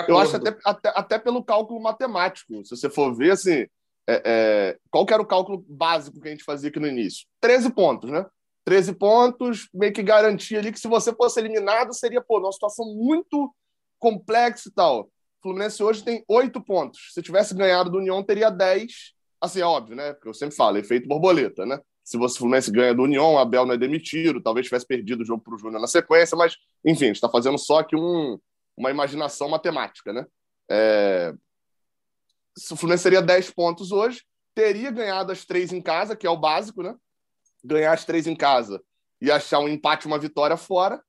[0.08, 2.64] Eu acho até, até, até, pelo cálculo matemático.
[2.66, 3.68] Se você for ver, assim,
[4.08, 4.78] é, é...
[4.90, 7.26] qual era o cálculo básico que a gente fazia aqui no início?
[7.42, 8.26] 13 pontos, né?
[8.66, 12.86] 13 pontos, meio que garantia ali que se você fosse eliminado, seria, pô, uma situação
[12.96, 13.54] muito
[14.00, 15.02] complexa e tal.
[15.02, 15.10] O
[15.44, 17.12] Fluminense hoje tem 8 pontos.
[17.14, 19.14] Se tivesse ganhado do União, teria 10.
[19.40, 20.14] Assim, é óbvio, né?
[20.14, 21.80] Porque eu sempre falo, efeito borboleta, né?
[22.04, 25.44] Se você Fluminense ganha do União, Abel não é demitido, talvez tivesse perdido o jogo
[25.44, 28.40] para o Júnior na sequência, mas, enfim, está fazendo só aqui um,
[28.78, 30.26] uma imaginação matemática, né?
[30.70, 31.34] É...
[32.72, 36.38] O Fluminense seria 10 pontos hoje, teria ganhado as três em casa, que é o
[36.38, 36.96] básico, né?
[37.66, 38.82] ganhar as três em casa
[39.20, 41.02] e achar um empate uma vitória fora,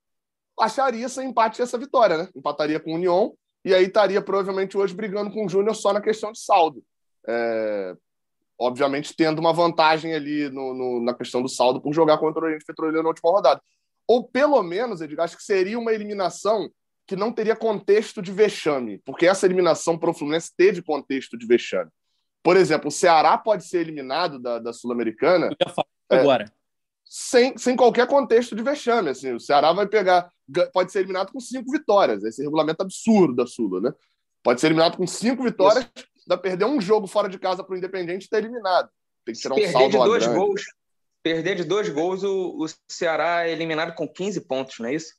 [0.59, 2.29] acharia esse empate essa vitória, né?
[2.35, 6.01] Empataria com o União e aí estaria provavelmente hoje brigando com o Júnior só na
[6.01, 6.83] questão de saldo.
[7.29, 7.95] É...
[8.59, 12.45] Obviamente tendo uma vantagem ali no, no, na questão do saldo por jogar contra o
[12.47, 13.61] Oriente Petroleiro na última rodada.
[14.09, 16.71] Ou pelo menos, Edgar, acho que seria uma eliminação
[17.07, 21.47] que não teria contexto de vexame, porque essa eliminação para o Fluminense teve contexto de
[21.47, 21.91] vexame.
[22.43, 25.51] Por exemplo, o Ceará pode ser eliminado da, da Sul-Americana
[26.11, 26.53] é, agora.
[27.05, 29.11] Sem, sem qualquer contexto de vexame.
[29.11, 30.31] Assim, o Ceará vai pegar.
[30.73, 32.25] Pode ser eliminado com cinco vitórias.
[32.25, 33.93] Esse regulamento absurdo da Sula, né?
[34.43, 35.89] Pode ser eliminado com cinco vitórias,
[36.25, 38.89] dá perder um jogo fora de casa para o Independente e está eliminado.
[39.25, 40.39] Tem que tirar um perder saldo de dois grande.
[40.39, 40.63] gols.
[41.23, 45.13] Perder de dois gols, o, o Ceará é eliminado com 15 pontos, não é isso?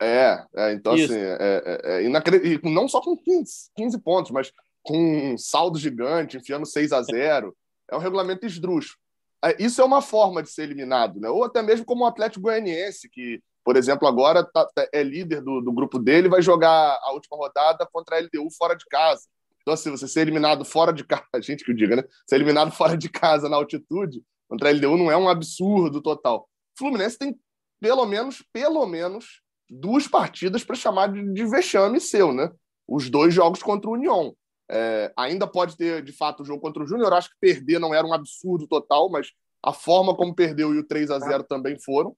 [0.00, 1.12] É, é então isso.
[1.12, 2.68] assim, é, é, é.
[2.70, 7.54] Não só com 15, 15 pontos, mas com um saldo gigante, enfiando 6 a 0
[7.90, 8.98] É um regulamento esdrúxulo.
[9.44, 11.28] É, isso é uma forma de ser eliminado, né?
[11.28, 15.40] Ou até mesmo como o Atlético Goianiense, que, por exemplo, agora tá, tá, é líder
[15.40, 19.22] do, do grupo dele, vai jogar a última rodada contra a LDU fora de casa.
[19.62, 22.04] Então, assim, você ser eliminado fora de casa, a gente que o diga, né?
[22.26, 26.48] Ser eliminado fora de casa na altitude contra a LDU não é um absurdo total.
[26.74, 27.38] O Fluminense tem
[27.80, 32.50] pelo menos, pelo menos, duas partidas para chamar de, de vexame seu, né?
[32.86, 34.34] Os dois jogos contra o União.
[34.70, 37.12] É, ainda pode ter, de fato, o jogo contra o Júnior.
[37.12, 40.86] Acho que perder não era um absurdo total, mas a forma como perdeu e o
[40.86, 42.16] 3 a 0 também foram.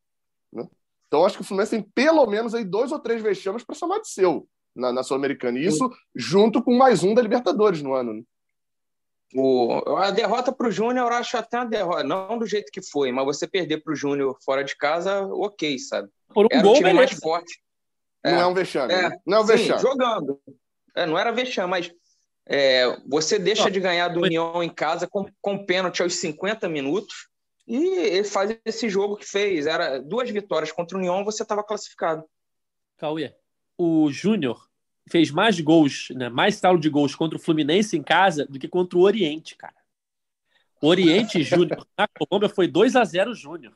[0.53, 0.67] Né?
[1.07, 4.01] Então, acho que o Fluminense tem pelo menos aí dois ou três vexames para chamar
[4.01, 5.59] de seu na, na Sul-Americana.
[5.59, 8.15] E isso junto com mais um da Libertadores no ano.
[8.15, 8.23] Né?
[9.35, 12.83] O, a derrota para o Júnior, eu acho até uma derrota, não do jeito que
[12.83, 16.09] foi, mas você perder para o Júnior fora de casa, ok, sabe?
[16.33, 17.61] Por um era gol, um time mais forte.
[18.25, 18.93] Não é, é um vexame.
[18.93, 19.81] É, não é um vexame.
[19.81, 20.41] Sim, jogando.
[20.95, 21.93] É, não era vexame, mas
[22.47, 27.29] é, você deixa de ganhar do União em casa com, com pênalti aos 50 minutos
[27.67, 29.67] e faz esse jogo que fez.
[29.67, 32.25] Era duas vitórias contra o União, você estava classificado.
[32.99, 33.35] Cauê,
[33.79, 34.69] o Júnior
[35.09, 38.69] fez mais gols, né, mais saldo de gols contra o Fluminense em casa do que
[38.69, 39.75] contra o Oriente, cara.
[40.83, 43.75] O Oriente Júnior na Colômbia foi 2 a 0 Júnior.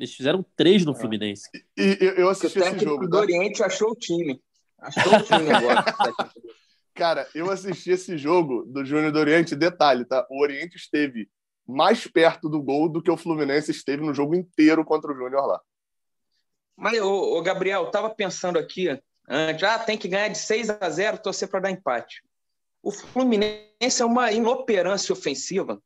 [0.00, 0.94] Eles fizeram três no é.
[0.94, 1.46] Fluminense.
[1.76, 3.04] E, e eu assisti esse jogo.
[3.04, 3.18] O tá?
[3.18, 4.42] Oriente achou o time.
[4.78, 5.84] Achou o time agora.
[6.94, 9.54] Cara, eu assisti esse jogo do Júnior do Oriente.
[9.54, 10.26] Detalhe, tá?
[10.30, 11.28] O Oriente esteve
[11.66, 15.46] mais perto do gol do que o Fluminense esteve no jogo inteiro contra o Júnior
[15.46, 15.60] lá.
[16.74, 18.86] Mas, ô, ô Gabriel, eu tava pensando aqui,
[19.58, 22.22] já ah, tem que ganhar de 6 a 0, torcer para dar empate.
[22.82, 25.80] O Fluminense é uma inoperância ofensiva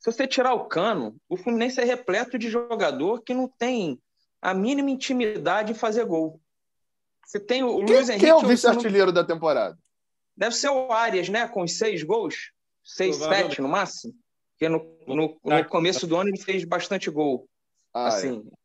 [0.00, 4.00] se você tirar o Cano, o Fluminense é repleto de jogador que não tem
[4.40, 6.40] a mínima intimidade em fazer gol.
[7.26, 8.24] Você tem o quem, Luiz Henrique.
[8.24, 9.14] Quem é o vice-artilheiro não...
[9.14, 9.78] da temporada?
[10.34, 11.46] Deve ser o Arias, né?
[11.46, 12.50] Com os seis gols.
[12.82, 14.14] Seis, sete no máximo.
[14.52, 17.46] Porque no, no, no, começo do ano ele fez bastante gol.
[17.92, 18.38] Ah, assim.
[18.38, 18.56] É.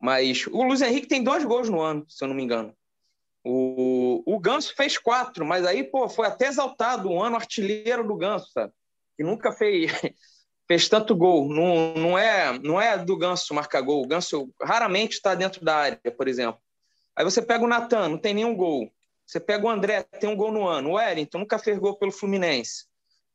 [0.00, 2.74] Mas o Luiz Henrique tem dois gols no ano, se eu não me engano.
[3.44, 8.16] O, o Ganso fez quatro, mas aí, pô, foi até exaltado um ano artilheiro do
[8.16, 8.72] Ganso, sabe?
[9.16, 9.92] Que nunca fez,
[10.68, 11.48] fez tanto gol.
[11.48, 14.04] Não, não, é, não é do Ganso marcar gol.
[14.04, 16.60] O Ganso raramente está dentro da área, por exemplo.
[17.16, 18.92] Aí você pega o Natan, não tem nenhum gol.
[19.26, 20.90] Você pega o André, tem um gol no ano.
[20.90, 22.86] O Wellington nunca fez gol pelo Fluminense.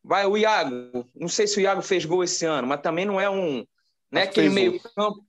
[0.04, 3.20] Vai o Iago, não sei se o Iago fez gol esse ano, mas também não
[3.20, 3.66] é um.
[4.12, 5.26] Não é aquele meio-campo.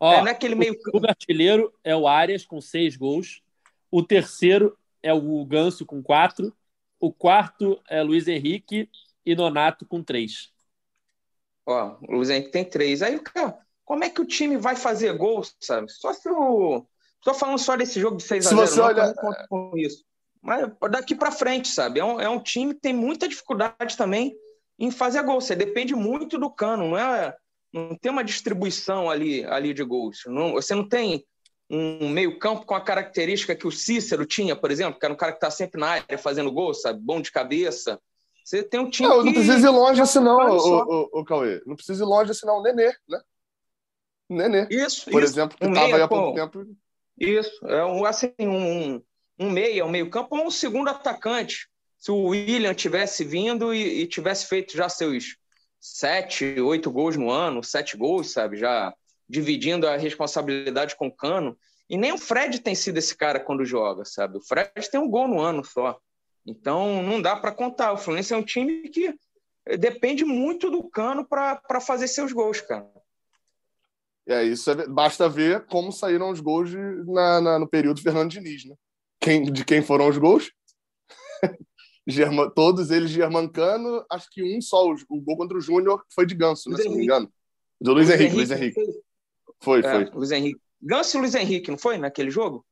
[0.00, 3.42] É, não é aquele meio O artilheiro é o Arias com seis gols.
[3.90, 6.54] O terceiro é o Ganso com quatro.
[7.00, 8.88] O quarto é Luiz Henrique
[9.24, 10.52] e Nonato com três.
[11.68, 13.02] Ó, o Luiz Henrique tem três.
[13.02, 15.92] Aí, cara, como é que o time vai fazer gol, sabe?
[15.92, 16.86] Só se o.
[17.18, 19.14] Estou falando só desse jogo de 6 a 0 Se você olha...
[19.50, 20.02] com isso.
[20.40, 22.00] Mas daqui para frente, sabe?
[22.00, 24.34] É um, é um time que tem muita dificuldade também
[24.78, 25.40] em fazer gol.
[25.40, 27.36] Você depende muito do cano, não é?
[27.70, 30.22] Não tem uma distribuição ali, ali de gols.
[30.26, 31.22] Não, você não tem
[31.68, 35.32] um meio-campo com a característica que o Cícero tinha, por exemplo, que era um cara
[35.32, 36.98] que está sempre na área fazendo gol, sabe?
[37.02, 38.00] Bom de cabeça.
[38.48, 39.06] Você tem um time.
[39.06, 39.24] Não, que...
[39.26, 41.60] não precisa ir longe assim, não, o, o, o, Cauê.
[41.66, 42.60] Não precisa ir longe assim, não.
[42.60, 43.20] O Nenê, né?
[44.26, 44.66] Nenê.
[44.70, 45.10] Isso.
[45.10, 45.34] Por isso.
[45.34, 46.66] exemplo, que estava um aí há pouco tempo.
[47.20, 47.66] Isso.
[47.66, 49.02] É um, assim, um,
[49.38, 51.68] um meia, um meio-campo, ou um segundo atacante.
[51.98, 55.36] Se o William tivesse vindo e, e, tivesse feito já seus
[55.78, 58.56] sete, oito gols no ano, sete gols, sabe?
[58.56, 58.94] Já
[59.28, 61.54] dividindo a responsabilidade com o Cano.
[61.86, 64.38] E nem o Fred tem sido esse cara quando joga, sabe?
[64.38, 66.00] O Fred tem um gol no ano só.
[66.48, 67.92] Então, não dá para contar.
[67.92, 69.14] O Fluminense é um time que
[69.78, 72.90] depende muito do Cano para fazer seus gols, cara.
[74.26, 78.30] É, isso é, basta ver como saíram os gols de, na, na, no período Fernando
[78.30, 78.74] Diniz, né?
[79.20, 80.50] Quem, de quem foram os gols?
[82.06, 86.24] German, todos eles germancano, acho que um só, o, o gol contra o Júnior foi
[86.24, 87.30] de Ganso, né, se não me engano.
[87.80, 88.80] Do Luiz, Luiz Henrique, Luiz Henrique.
[89.60, 90.02] Foi, foi.
[90.02, 90.60] É, Luiz Henrique.
[90.80, 92.64] Ganso e Luiz Henrique, não foi naquele jogo?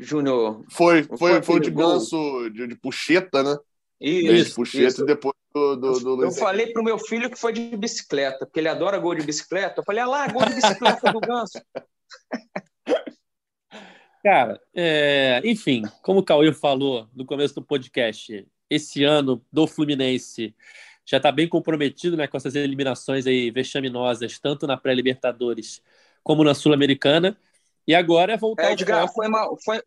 [0.00, 0.64] Júnior.
[0.70, 3.56] Foi, foi, foi, de ganso, de, de puxeta, né?
[4.00, 4.50] Isso.
[4.50, 5.02] De puxeta isso.
[5.02, 8.60] e depois do, do, do Eu falei pro meu filho que foi de bicicleta, porque
[8.60, 9.80] ele adora gol de bicicleta.
[9.80, 11.60] Eu falei, ah lá, gol de bicicleta do ganso.
[14.22, 20.54] Cara, é, enfim, como o Cauê falou no começo do podcast, esse ano do Fluminense
[21.04, 25.80] já está bem comprometido né, com essas eliminações aí vexaminosas, tanto na pré-Libertadores
[26.22, 27.34] como na Sul-Americana.
[27.88, 29.82] E agora é voltar é, Edgar, foi mal, foi,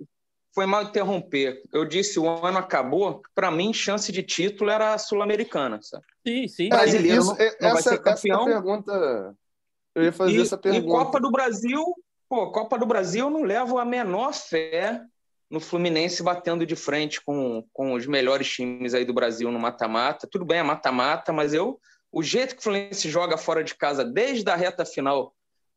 [0.56, 1.62] foi mal interromper.
[1.72, 3.22] Eu disse o ano acabou.
[3.36, 5.80] Para mim, chance de título era a sul-americana.
[6.28, 6.70] Sim, sim.
[6.70, 8.42] Brasileiro não, não vai ser campeão.
[8.42, 9.36] Essa pergunta.
[9.94, 10.84] Eu ia fazer e, essa pergunta.
[10.84, 11.86] E Copa do Brasil,
[12.28, 15.00] pô, Copa do Brasil, eu não levo a menor fé
[15.48, 20.28] no Fluminense batendo de frente com, com os melhores times aí do Brasil no mata-mata.
[20.28, 21.80] Tudo bem, é mata-mata, mas eu
[22.12, 25.36] o jeito que o Fluminense joga fora de casa desde a reta final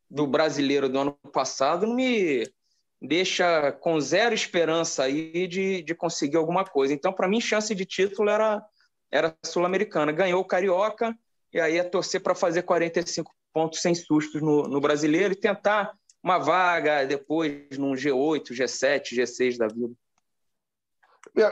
[0.09, 2.47] do brasileiro do ano passado me
[3.01, 6.93] deixa com zero esperança aí de, de conseguir alguma coisa.
[6.93, 8.63] Então, para mim, chance de título era,
[9.11, 10.11] era sul-americana.
[10.11, 11.15] Ganhou o Carioca,
[11.53, 15.93] e aí é torcer para fazer 45 pontos sem sustos no, no brasileiro e tentar
[16.21, 19.93] uma vaga depois num G8, G7, G6 da vida.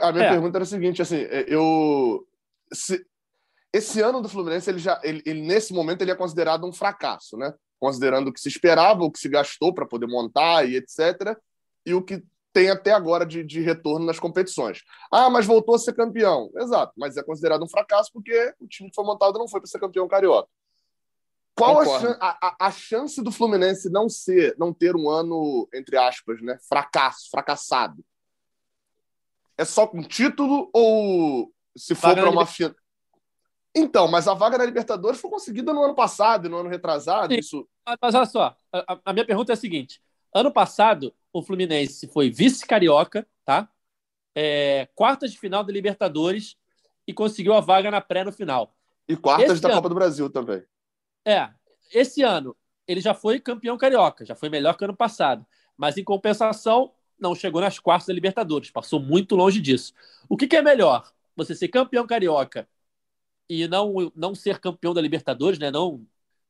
[0.02, 0.30] A minha é.
[0.30, 2.26] pergunta era a seguinte, assim, é, eu
[2.72, 3.04] se,
[3.72, 7.36] esse ano do Fluminense ele já ele, ele, nesse momento ele é considerado um fracasso,
[7.36, 7.52] né?
[7.78, 11.36] Considerando o que se esperava, o que se gastou para poder montar e etc.,
[11.86, 14.82] e o que tem até agora de, de, retorno nas competições.
[15.12, 16.50] Ah, mas voltou a ser campeão.
[16.56, 19.68] Exato, mas é considerado um fracasso porque o time que foi montado não foi para
[19.68, 20.48] ser campeão carioca.
[21.56, 26.40] Qual a, a, a, chance do Fluminense não ser, não ter um ano, entre aspas,
[26.42, 28.04] né, fracasso, fracassado?
[29.56, 32.74] É só com título ou se for para uma final?
[33.74, 37.34] Então, mas a vaga da Libertadores foi conseguida no ano passado e no ano retrasado.
[37.34, 37.66] Isso...
[38.00, 40.00] Mas olha só, a, a, minha pergunta é a seguinte:
[40.32, 43.68] ano passado, o Fluminense foi vice-carioca, tá?
[44.34, 46.56] é, quartas de final da Libertadores
[47.06, 48.74] e conseguiu a vaga na pré no final.
[49.08, 50.62] E quartas esse da ano, Copa do Brasil também.
[51.24, 51.48] É,
[51.92, 52.56] esse ano
[52.86, 55.46] ele já foi campeão carioca, já foi melhor que ano passado.
[55.76, 59.94] Mas em compensação, não chegou nas quartas da Libertadores, passou muito longe disso.
[60.28, 61.10] O que, que é melhor?
[61.36, 62.68] Você ser campeão carioca
[63.48, 65.70] e não, não ser campeão da Libertadores, né?
[65.70, 66.04] não,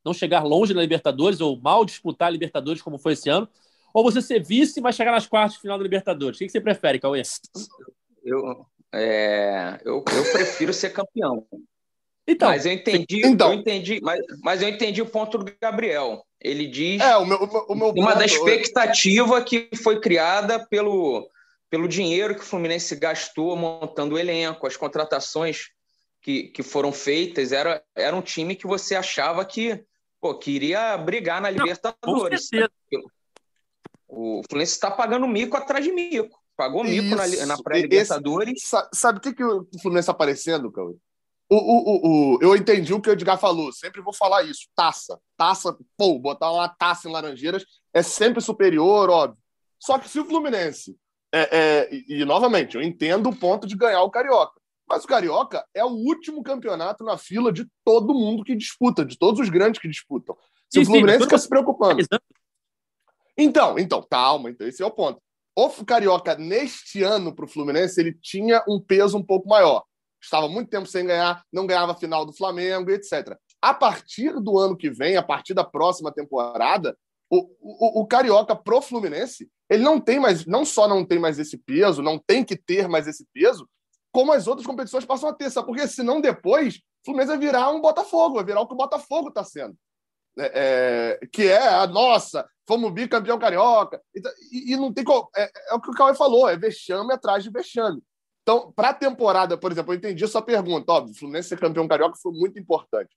[0.05, 3.49] não chegar longe da Libertadores ou mal disputar a Libertadores como foi esse ano,
[3.93, 6.37] ou você ser vice, mas chegar nas quartas de final da Libertadores?
[6.37, 7.23] O que, você prefere, Cauê?
[8.25, 11.47] Eu, é, eu, eu prefiro ser campeão.
[12.27, 13.53] Então, mas eu entendi, então.
[13.53, 16.25] eu entendi, mas, mas eu entendi o ponto do Gabriel.
[16.41, 21.31] Ele diz é, o meu, o meu uma da expectativa que foi criada pelo,
[21.71, 25.69] pelo dinheiro que o Fluminense gastou montando o elenco, as contratações
[26.25, 29.85] que, que foram feitas, era, era um time que você achava que,
[30.19, 32.49] pô, que iria brigar na Libertadores.
[34.09, 36.43] o Fluminense está pagando mico atrás de mico.
[36.57, 37.41] Pagou mico Isso.
[37.41, 38.63] na, na pré-Libertadores.
[38.95, 40.95] Sabe o que, que o Fluminense está parecendo, Cauê?
[41.51, 44.67] O, o, o, eu entendi o que o Edgar falou, sempre vou falar isso.
[44.75, 45.21] Taça.
[45.37, 49.39] Taça, pô, botar uma taça em Laranjeiras é sempre superior, óbvio.
[49.79, 50.97] Só que se o Fluminense.
[51.31, 54.59] É, é, e, e, novamente, eu entendo o ponto de ganhar o Carioca.
[54.89, 59.19] Mas o Carioca é o último campeonato na fila de todo mundo que disputa, de
[59.19, 60.37] todos os grandes que disputam.
[60.71, 62.03] Se sim, o Fluminense fica se preocupando.
[63.37, 65.21] Então, então, calma, então esse é o ponto.
[65.57, 69.83] O Carioca, neste ano, para o Fluminense, ele tinha um peso um pouco maior
[70.25, 73.37] estava muito tempo sem ganhar, não ganhava a final do Flamengo, etc.
[73.61, 76.97] A partir do ano que vem, a partir da próxima temporada,
[77.31, 81.39] o, o, o Carioca pro Fluminense, ele não tem mais, não só não tem mais
[81.39, 83.69] esse peso, não tem que ter mais esse peso,
[84.15, 85.67] como as outras competições passam a ter, sabe?
[85.67, 89.29] Porque senão depois o Fluminense vai virar um Botafogo, vai virar o que o Botafogo
[89.29, 89.77] está sendo.
[90.39, 94.01] É, é, que é a nossa, fomos bicampeão carioca.
[94.53, 95.05] E, e não tem.
[95.37, 98.01] É, é, o que o Cauê falou, é vexame atrás de vexame.
[98.43, 100.93] Então, para a temporada, por exemplo, eu entendi a sua pergunta.
[100.93, 103.17] Óbvio, o Fluminense ser campeão carioca foi muito importante.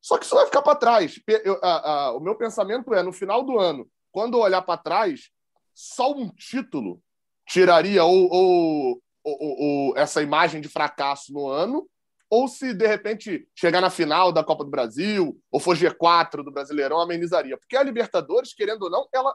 [0.00, 1.20] Só que isso vai ficar para trás.
[1.26, 4.80] Eu, a, a, o meu pensamento é, no final do ano, quando eu olhar para
[4.80, 5.28] trás,
[5.74, 7.02] só um título
[7.48, 11.88] tiraria ou, ou, ou, ou, essa imagem de fracasso no ano,
[12.28, 16.52] ou se de repente chegar na final da Copa do Brasil, ou for G4 do
[16.52, 17.58] Brasileirão, amenizaria.
[17.58, 19.34] Porque a Libertadores, querendo ou não, ela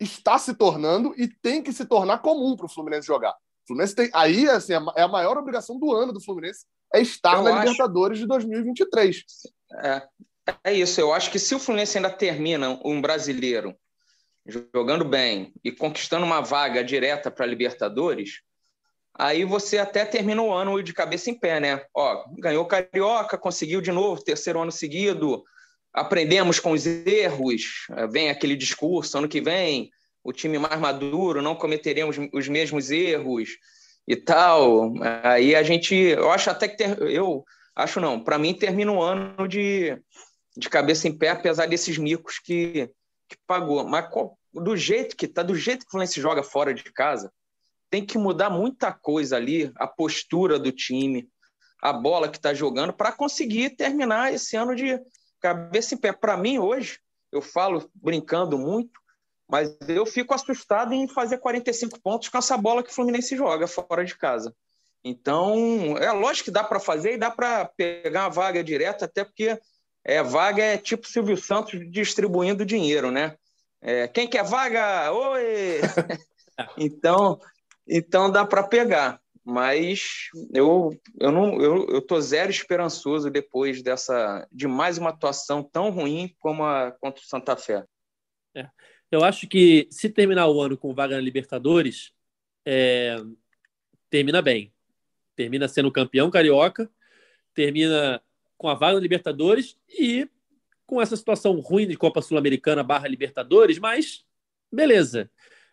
[0.00, 3.36] está se tornando e tem que se tornar comum para o Fluminense jogar.
[3.66, 4.10] Fluminense tem.
[4.14, 7.60] Aí, assim, é a maior obrigação do ano do Fluminense é estar eu na acho...
[7.60, 9.24] Libertadores de 2023.
[9.84, 10.02] É,
[10.64, 11.00] é isso.
[11.00, 13.76] Eu acho que se o Fluminense ainda termina um brasileiro
[14.46, 18.40] jogando bem e conquistando uma vaga direta para a Libertadores,
[19.14, 21.82] aí você até termina o ano de cabeça em pé, né?
[21.94, 25.42] Ó, ganhou Carioca, conseguiu de novo, terceiro ano seguido,
[25.92, 29.90] aprendemos com os erros, vem aquele discurso, ano que vem
[30.22, 33.50] o time mais maduro, não cometeremos os mesmos erros
[34.06, 34.92] e tal.
[35.22, 37.44] Aí a gente, eu acho até que ter, eu
[37.74, 39.96] acho não, para mim termina um ano de,
[40.56, 42.90] de cabeça em pé, apesar desses micos que,
[43.28, 43.84] que pagou.
[43.84, 44.08] Mas
[44.52, 47.32] do jeito que tá, do jeito que o Fluminense joga fora de casa,
[47.90, 51.28] tem que mudar muita coisa ali, a postura do time,
[51.82, 54.98] a bola que está jogando, para conseguir terminar esse ano de
[55.40, 56.12] cabeça em pé.
[56.12, 57.00] Para mim, hoje,
[57.32, 59.00] eu falo brincando muito,
[59.48, 63.66] mas eu fico assustado em fazer 45 pontos com essa bola que o Fluminense joga
[63.66, 64.54] fora de casa.
[65.02, 69.24] Então, é lógico que dá para fazer e dá para pegar uma vaga direta, até
[69.24, 69.58] porque
[70.04, 73.34] é, vaga é tipo Silvio Santos distribuindo dinheiro, né?
[73.80, 75.10] É, quem quer vaga?
[75.10, 75.80] Oi!
[76.76, 77.40] então,
[77.90, 79.20] então dá para pegar.
[79.44, 85.62] Mas eu, eu não eu, eu tô zero esperançoso depois dessa de mais uma atuação
[85.62, 87.84] tão ruim como a contra o Santa Fé.
[88.54, 88.68] É.
[89.10, 92.12] Eu acho que se terminar o ano com vaga na Libertadores,
[92.64, 93.16] é,
[94.08, 94.72] termina bem.
[95.34, 96.88] Termina sendo campeão carioca,
[97.54, 98.22] termina
[98.56, 100.28] com a vaga na Libertadores e
[100.86, 104.24] com essa situação ruim de Copa Sul-Americana barra Libertadores, mas
[104.70, 105.30] beleza.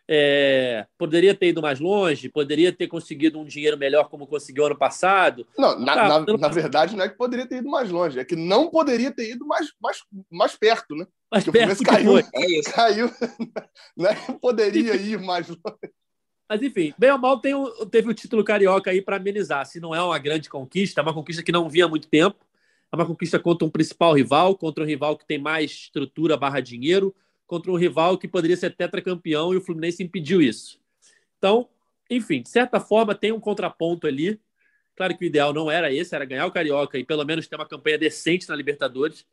[0.09, 4.77] É, poderia ter ido mais longe, poderia ter conseguido um dinheiro melhor como conseguiu ano
[4.77, 5.45] passado.
[5.57, 8.23] Não, na, tá, na, na, verdade não é que poderia ter ido mais longe, é
[8.23, 9.97] que não poderia ter ido mais, mais,
[10.31, 11.05] mais perto, né?
[11.29, 12.23] Mais Porque perto caiu, é
[12.73, 13.11] caiu,
[13.97, 15.91] não é que poderia ir mais longe.
[16.49, 19.65] Mas enfim, bem ou mal tem o, teve o título carioca aí para amenizar.
[19.65, 22.37] Se não é uma grande conquista, é uma conquista que não vinha há muito tempo,
[22.89, 26.61] é uma conquista contra um principal rival, contra um rival que tem mais estrutura barra
[26.61, 27.13] dinheiro,
[27.47, 30.79] contra um rival que poderia ser tetracampeão e o Fluminense impediu isso.
[31.37, 31.69] Então,
[32.09, 34.39] enfim, de certa forma tem um contraponto ali.
[34.95, 37.55] Claro que o ideal não era esse, era ganhar o Carioca e pelo menos ter
[37.55, 39.25] uma campanha decente na Libertadores.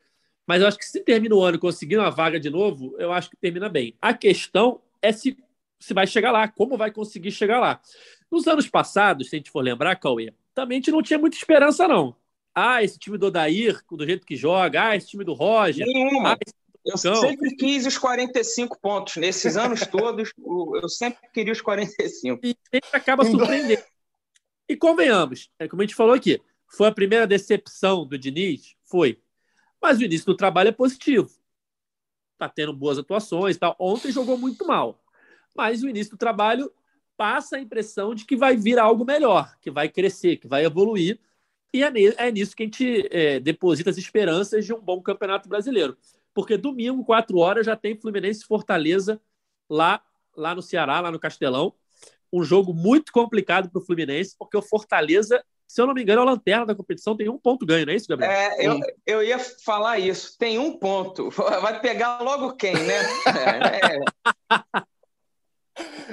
[0.47, 3.29] Mas eu acho que se termina o ano conseguindo uma vaga de novo, eu acho
[3.29, 3.95] que termina bem.
[4.01, 5.37] A questão é se,
[5.79, 7.81] se vai chegar lá, como vai conseguir chegar lá.
[8.31, 11.35] Nos anos passados, se a gente for lembrar, Cauê, também a gente não tinha muita
[11.35, 12.15] esperança, não.
[12.53, 14.89] Ah, esse time do Odair, do jeito que joga.
[14.89, 15.85] Ah, esse time do Roger.
[16.23, 16.37] Ah,
[16.85, 19.15] eu sempre quis os 45 pontos.
[19.17, 20.31] Nesses anos todos,
[20.81, 22.39] eu sempre queria os 45.
[22.43, 23.83] E sempre acaba surpreendendo.
[24.67, 28.75] E convenhamos, é como a gente falou aqui, foi a primeira decepção do Diniz?
[28.83, 29.19] Foi.
[29.81, 31.29] Mas o início do trabalho é positivo.
[32.37, 33.75] Tá tendo boas atuações tal.
[33.79, 35.01] Ontem jogou muito mal.
[35.55, 36.71] Mas o início do trabalho
[37.15, 41.19] passa a impressão de que vai vir algo melhor, que vai crescer, que vai evoluir.
[41.75, 41.91] E é,
[42.27, 45.97] é nisso que a gente é, deposita as esperanças de um bom campeonato brasileiro.
[46.33, 49.19] Porque domingo, quatro horas, já tem Fluminense Fortaleza
[49.69, 50.01] lá,
[50.37, 51.73] lá no Ceará, lá no Castelão.
[52.31, 56.21] Um jogo muito complicado para o Fluminense, porque o Fortaleza se eu não me engano,
[56.21, 58.31] a lanterna da competição tem um ponto ganho, não é isso, Gabriel?
[58.31, 60.37] É, eu, eu ia falar isso.
[60.37, 61.31] Tem um ponto.
[61.61, 63.01] Vai pegar logo quem, né?
[63.25, 64.94] É, é.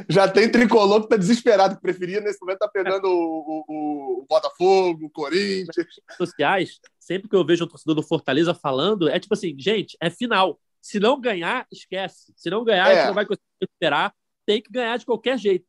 [0.09, 4.27] Já tem tricolor que está desesperado, que preferia nesse momento tá pegando o, o, o,
[4.29, 5.87] Botafogo, o Corinthians.
[6.17, 10.11] Sociais, sempre que eu vejo um torcedor do Fortaleza falando, é tipo assim, gente, é
[10.11, 10.59] final.
[10.81, 12.33] Se não ganhar, esquece.
[12.37, 12.93] Se não ganhar, é.
[12.93, 14.15] a gente não vai conseguir esperar.
[14.45, 15.67] Tem que ganhar de qualquer jeito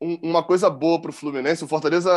[0.00, 2.10] uma coisa boa para o Fluminense, o Fortaleza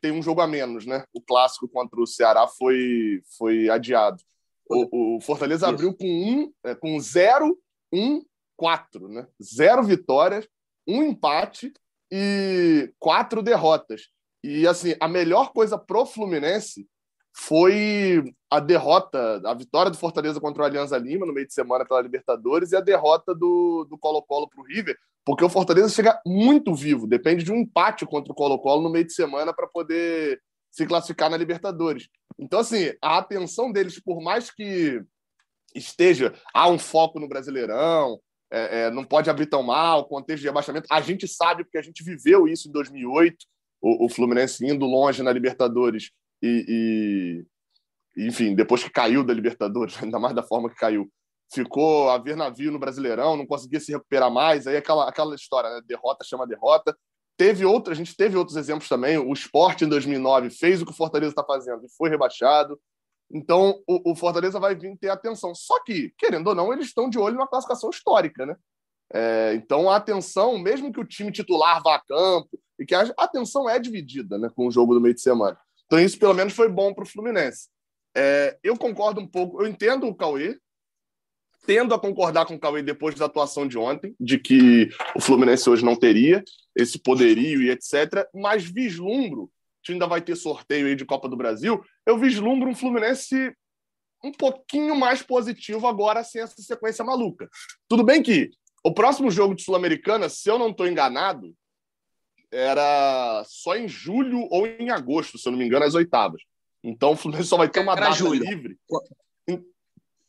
[0.00, 1.04] tem um jogo a menos, né?
[1.14, 4.22] O clássico contra o Ceará foi, foi adiado.
[4.68, 5.74] O, o Fortaleza Isso.
[5.74, 7.58] abriu com um, é, com zero,
[7.92, 8.22] um,
[8.56, 9.26] quatro, né?
[9.42, 10.46] Zero vitórias,
[10.86, 11.72] um empate
[12.10, 14.08] e quatro derrotas.
[14.44, 16.88] E assim, a melhor coisa pro Fluminense
[17.34, 21.86] foi a derrota, a vitória do Fortaleza contra o Alianza Lima no meio de semana
[21.86, 26.74] pela Libertadores e a derrota do Colo-Colo para o River, porque o Fortaleza chega muito
[26.74, 30.84] vivo, depende de um empate contra o Colo-Colo no meio de semana para poder se
[30.86, 32.08] classificar na Libertadores.
[32.38, 35.02] Então, assim, a atenção deles, por mais que
[35.74, 38.20] esteja, há um foco no Brasileirão,
[38.52, 41.82] é, é, não pode abrir tão mal, contexto de abaixamento, a gente sabe, porque a
[41.82, 43.46] gente viveu isso em 2008,
[43.80, 46.10] o, o Fluminense indo longe na Libertadores
[46.42, 47.44] e,
[48.16, 51.10] e, enfim, depois que caiu da Libertadores, ainda mais da forma que caiu,
[51.52, 55.70] ficou a ver navio no Brasileirão, não conseguia se recuperar mais, aí aquela, aquela história,
[55.70, 55.80] né?
[55.86, 56.96] derrota chama derrota.
[57.36, 59.18] Teve outra, a gente teve outros exemplos também.
[59.18, 62.78] O Sport em 2009 fez o que o Fortaleza está fazendo e foi rebaixado.
[63.32, 65.54] Então o, o, Fortaleza vai vir ter atenção.
[65.54, 68.56] Só que, querendo ou não, eles estão de olho na classificação histórica, né?
[69.14, 73.02] É, então a atenção, mesmo que o time titular vá a campo, e que a
[73.18, 75.58] atenção é dividida né, com o jogo do meio de semana.
[75.86, 77.68] Então isso pelo menos foi bom para o Fluminense.
[78.14, 80.58] É, eu concordo um pouco, eu entendo o Cauê,
[81.66, 85.68] tendo a concordar com o Cauê depois da atuação de ontem, de que o Fluminense
[85.70, 86.42] hoje não teria
[86.74, 88.26] esse poderio e etc.
[88.34, 89.50] Mas vislumbro,
[89.82, 93.54] que ainda vai ter sorteio aí de Copa do Brasil, eu vislumbro um Fluminense
[94.24, 97.48] um pouquinho mais positivo agora sem essa sequência maluca.
[97.88, 98.50] Tudo bem que
[98.84, 101.54] o próximo jogo de Sul-Americana, se eu não estou enganado,
[102.50, 106.42] era só em julho ou em agosto, se eu não me engano, as oitavas.
[106.84, 108.44] Então o Fluminense só vai ter uma data julho.
[108.44, 108.78] livre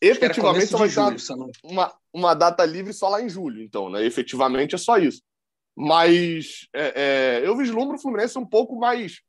[0.03, 1.17] efetivamente só vai julho,
[1.63, 4.03] uma, uma data livre só lá em julho, então, né?
[4.05, 5.21] Efetivamente é só isso.
[5.75, 9.21] Mas é, é, eu vislumbro o Fluminense um pouco mais,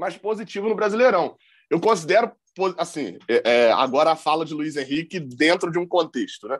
[0.00, 1.36] mais positivo no Brasileirão.
[1.70, 2.32] Eu considero,
[2.76, 6.58] assim, é, é, agora a fala de Luiz Henrique dentro de um contexto, né?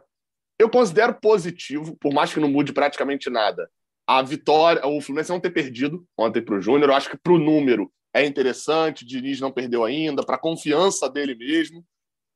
[0.59, 3.69] Eu considero positivo, por mais que não mude praticamente nada,
[4.07, 6.91] a vitória, o Fluminense não ter perdido ontem para o Júnior.
[6.91, 10.41] Eu acho que para o número é interessante, o Diniz não perdeu ainda, para a
[10.41, 11.85] confiança dele mesmo.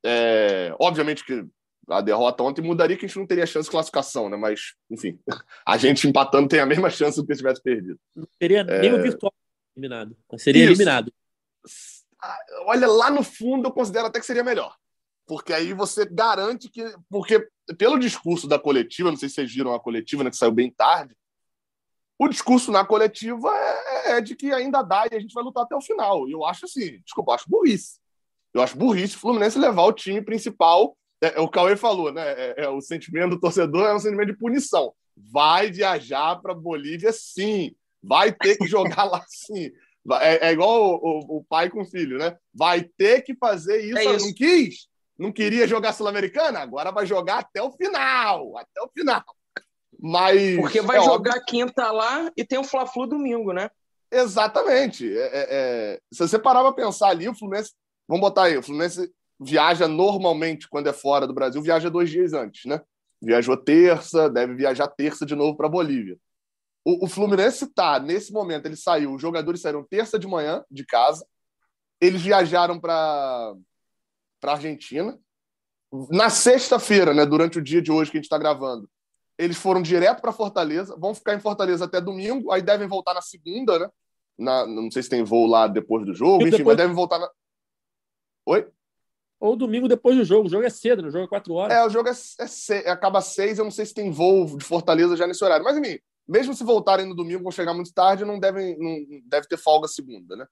[0.05, 1.45] É, obviamente que
[1.89, 4.37] a derrota ontem mudaria que a gente não teria chance de classificação, né?
[4.37, 5.19] Mas, enfim,
[5.67, 7.99] a gente empatando tem a mesma chance do que se tivesse perdido.
[8.15, 8.81] Não teria é...
[8.81, 9.33] nem o virtual
[9.77, 10.17] eliminado.
[10.39, 10.73] Seria Isso.
[10.73, 11.13] eliminado.
[12.23, 14.75] Ah, olha, lá no fundo eu considero até que seria melhor.
[15.27, 16.83] Porque aí você garante que.
[17.09, 17.49] Porque,
[17.79, 20.71] pelo discurso da coletiva, não sei se vocês viram a coletiva, né, que saiu bem
[20.71, 21.17] tarde,
[22.19, 25.65] o discurso na coletiva é, é de que ainda dá e a gente vai lutar
[25.65, 26.29] até o final.
[26.29, 27.99] E eu acho assim, desculpa, eu acho burrice.
[28.53, 30.97] Eu acho burrice o Fluminense levar o time principal.
[31.21, 32.23] É, é o Cauê falou, né?
[32.23, 34.93] É, é, o sentimento do torcedor é um sentimento de punição.
[35.17, 37.75] Vai viajar para Bolívia, sim.
[38.07, 39.71] Vai ter que jogar lá, sim.
[40.21, 42.37] É, é igual o, o, o, pai com o filho, né?
[42.53, 43.99] Vai ter que fazer isso.
[43.99, 44.27] É isso.
[44.27, 44.89] Não quis?
[45.19, 46.61] Não queria jogar Sul-Americana?
[46.61, 48.59] Agora vai jogar até o final.
[48.59, 49.25] Até o final.
[49.99, 50.57] Mas.
[50.57, 51.45] Porque vai é jogar óbvio...
[51.47, 53.71] quinta lá e tem o Fla-Flu domingo, né?
[54.13, 55.11] Exatamente.
[55.17, 57.73] É, é, é se você parar para pensar ali, o Fluminense
[58.09, 62.33] Vamos botar aí, o Fluminense viaja normalmente, quando é fora do Brasil, viaja dois dias
[62.33, 62.81] antes, né?
[63.21, 66.19] Viajou terça, deve viajar terça de novo para Bolívia.
[66.85, 70.85] O, o Fluminense está nesse momento, ele saiu, os jogadores saíram terça de manhã de
[70.85, 71.27] casa,
[72.01, 73.55] eles viajaram para
[74.41, 75.19] para Argentina.
[76.11, 78.87] Na sexta-feira, né, durante o dia de hoje que a gente está gravando,
[79.39, 83.23] eles foram direto para Fortaleza, vão ficar em Fortaleza até domingo, aí devem voltar na
[83.23, 83.89] segunda, né?
[84.37, 86.67] Na, não sei se tem voo lá depois do jogo, enfim, depois...
[86.67, 87.31] mas devem voltar na.
[88.47, 88.69] Oi?
[89.41, 90.47] Ou domingo depois do jogo.
[90.47, 91.09] O jogo é cedo, né?
[91.09, 91.77] o jogo é quatro horas.
[91.77, 92.15] É, o jogo é,
[92.75, 95.65] é, acaba seis, eu não sei se tem voo de Fortaleza já nesse horário.
[95.65, 99.47] Mas, enfim, mesmo se voltarem no domingo, vão chegar muito tarde, não devem, não deve
[99.47, 100.47] ter folga segunda, né?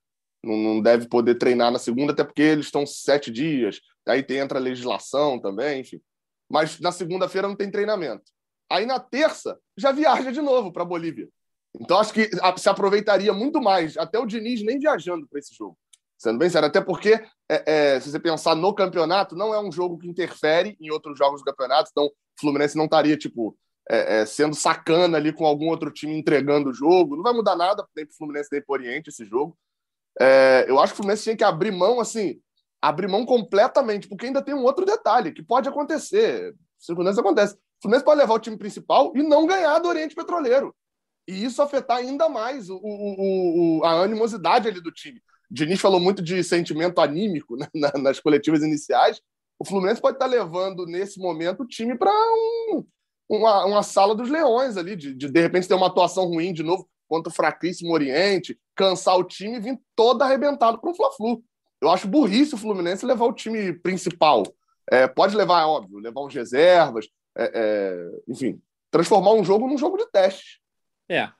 [0.44, 4.38] Não, não deve poder treinar na segunda, até porque eles estão sete dias, aí tem,
[4.38, 6.00] entra a legislação também, enfim.
[6.50, 8.24] Mas na segunda-feira não tem treinamento.
[8.70, 11.28] Aí na terça já viaja de novo para Bolívia.
[11.80, 15.78] Então acho que se aproveitaria muito mais, até o Diniz nem viajando para esse jogo.
[16.18, 17.14] Sendo bem sério, até porque
[17.48, 21.18] é, é, se você pensar no campeonato, não é um jogo que interfere em outros
[21.18, 23.56] jogos do campeonato, então o Fluminense não estaria tipo
[23.92, 27.14] é, é sendo sacana ali com algum outro time entregando o jogo.
[27.14, 29.56] Não vai mudar nada nem para o Fluminense nem para o Oriente esse jogo.
[30.18, 32.40] É, eu acho que o Fluminense tinha que abrir mão assim,
[32.80, 36.54] abrir mão completamente, porque ainda tem um outro detalhe que pode acontecer.
[36.78, 37.54] Circunstância acontece.
[37.54, 40.74] O Fluminense pode levar o time principal e não ganhar do Oriente Petroleiro.
[41.28, 45.20] E isso afetar ainda mais o, o, o, a animosidade ali do time.
[45.50, 47.68] O Diniz falou muito de sentimento anímico né,
[48.00, 49.20] nas coletivas iniciais.
[49.58, 52.84] O Fluminense pode estar levando, nesse momento, o time para um,
[53.36, 56.62] uma, uma, sala dos leões ali, de, de de repente ter uma atuação ruim de
[56.62, 61.42] novo contra o fraquíssimo Oriente, cansar o time e vir todo arrebentado para o Fla-Flu.
[61.80, 64.44] Eu acho burrice o Fluminense levar o time principal.
[64.90, 68.60] É, pode levar, é óbvio, levar uns reservas, é, é, enfim,
[68.90, 70.60] transformar um jogo num jogo de teste.
[71.08, 71.30] É.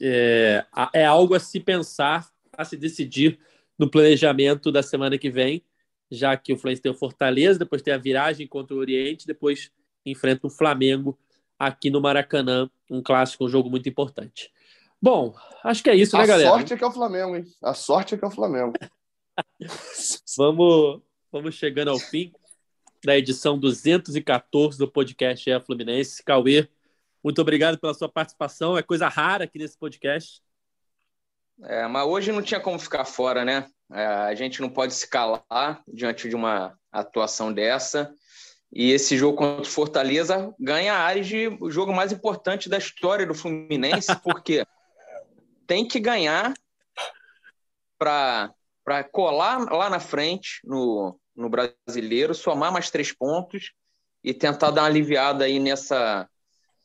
[0.00, 0.66] é.
[0.92, 3.38] É algo a se pensar, a se decidir
[3.78, 5.64] no planejamento da semana que vem,
[6.10, 9.70] já que o Fluminense tem o Fortaleza, depois tem a viragem contra o Oriente, depois
[10.06, 11.18] enfrenta o Flamengo
[11.58, 14.52] aqui no Maracanã, um clássico, um jogo muito importante.
[15.00, 16.48] Bom, acho que é isso, né, a galera?
[16.48, 17.44] A sorte é que é o Flamengo, hein?
[17.62, 18.72] A sorte é que é o Flamengo.
[20.36, 22.32] vamos, vamos chegando ao fim
[23.04, 26.22] da edição 214 do podcast É Fluminense.
[26.24, 26.68] Cauê,
[27.22, 28.76] muito obrigado pela sua participação.
[28.76, 30.40] É coisa rara aqui nesse podcast.
[31.62, 33.68] É, mas hoje não tinha como ficar fora, né?
[33.92, 38.14] É, a gente não pode se calar diante de uma atuação dessa.
[38.78, 42.76] E esse jogo contra o Fortaleza ganha a área de o jogo mais importante da
[42.76, 44.66] história do Fluminense, porque
[45.66, 46.52] tem que ganhar
[47.98, 48.52] para
[49.10, 53.72] colar lá na frente no, no brasileiro, somar mais três pontos
[54.22, 56.28] e tentar dar uma aliviada aí nessa,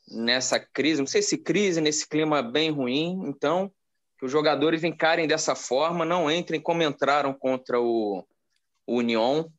[0.08, 3.20] nessa crise, não sei se crise, nesse clima bem ruim.
[3.26, 3.70] Então,
[4.18, 8.26] que os jogadores encarem dessa forma, não entrem como entraram contra o,
[8.86, 9.52] o União,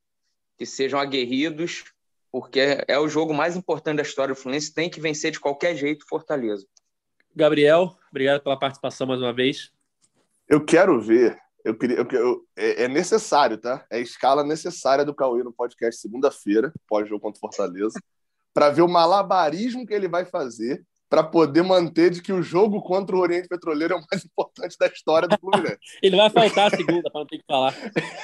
[0.57, 1.92] que sejam aguerridos,
[2.33, 5.39] porque é, é o jogo mais importante da história do Fluminense, tem que vencer de
[5.39, 6.65] qualquer jeito Fortaleza.
[7.35, 9.71] Gabriel, obrigado pela participação mais uma vez.
[10.49, 13.85] Eu quero ver eu queria, eu, eu, é, é, necessário, tá?
[13.89, 17.97] É a escala necessária do Cauê no podcast segunda-feira, pós-jogo contra Fortaleza,
[18.53, 22.81] para ver o malabarismo que ele vai fazer para poder manter de que o jogo
[22.81, 25.77] contra o Oriente Petroleiro é o mais importante da história do Fluminense.
[26.01, 27.75] ele vai faltar a segunda, para não ter que falar.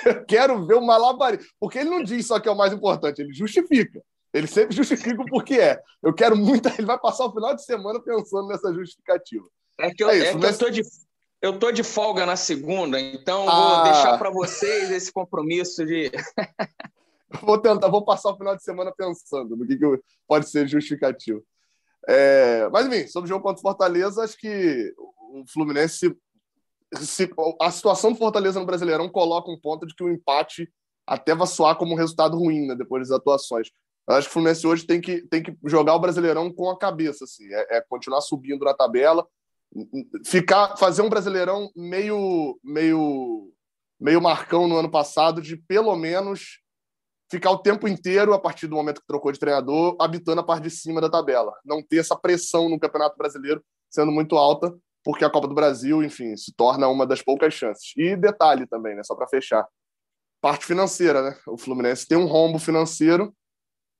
[0.03, 1.45] eu quero ver o malabarismo.
[1.59, 4.01] Porque ele não diz só que é o mais importante, ele justifica.
[4.33, 5.79] Ele sempre justifica o porquê é.
[6.01, 6.67] Eu quero muito.
[6.67, 9.45] Ele vai passar o final de semana pensando nessa justificativa.
[9.79, 10.81] É que eu, é isso, é que eu tô de
[11.43, 13.75] eu tô de folga na segunda, então ah.
[13.75, 16.11] vou deixar para vocês esse compromisso de.
[17.43, 21.43] vou tentar, vou passar o final de semana pensando no que, que pode ser justificativo.
[22.07, 26.15] É, mas, enfim, sobre o jogo contra o Fortaleza, acho que o Fluminense.
[26.95, 27.29] Se,
[27.61, 30.67] a situação do Fortaleza no Brasileirão coloca um ponto de que o empate
[31.05, 33.69] até vai soar como um resultado ruim né, depois das atuações.
[34.07, 36.77] Eu acho que o Fluminense hoje tem que, tem que jogar o Brasileirão com a
[36.77, 39.27] cabeça, assim, é, é continuar subindo na tabela,
[40.25, 43.51] ficar fazer um brasileirão meio meio
[43.99, 46.59] meio marcão no ano passado de pelo menos
[47.29, 50.63] ficar o tempo inteiro a partir do momento que trocou de treinador habitando a parte
[50.63, 51.53] de cima da tabela.
[51.63, 56.03] Não ter essa pressão no Campeonato Brasileiro sendo muito alta porque a Copa do Brasil
[56.03, 57.93] enfim se torna uma das poucas chances.
[57.95, 59.67] E detalhe também né só para fechar.
[60.41, 61.37] Parte financeira né?
[61.47, 63.33] O Fluminense tem um rombo financeiro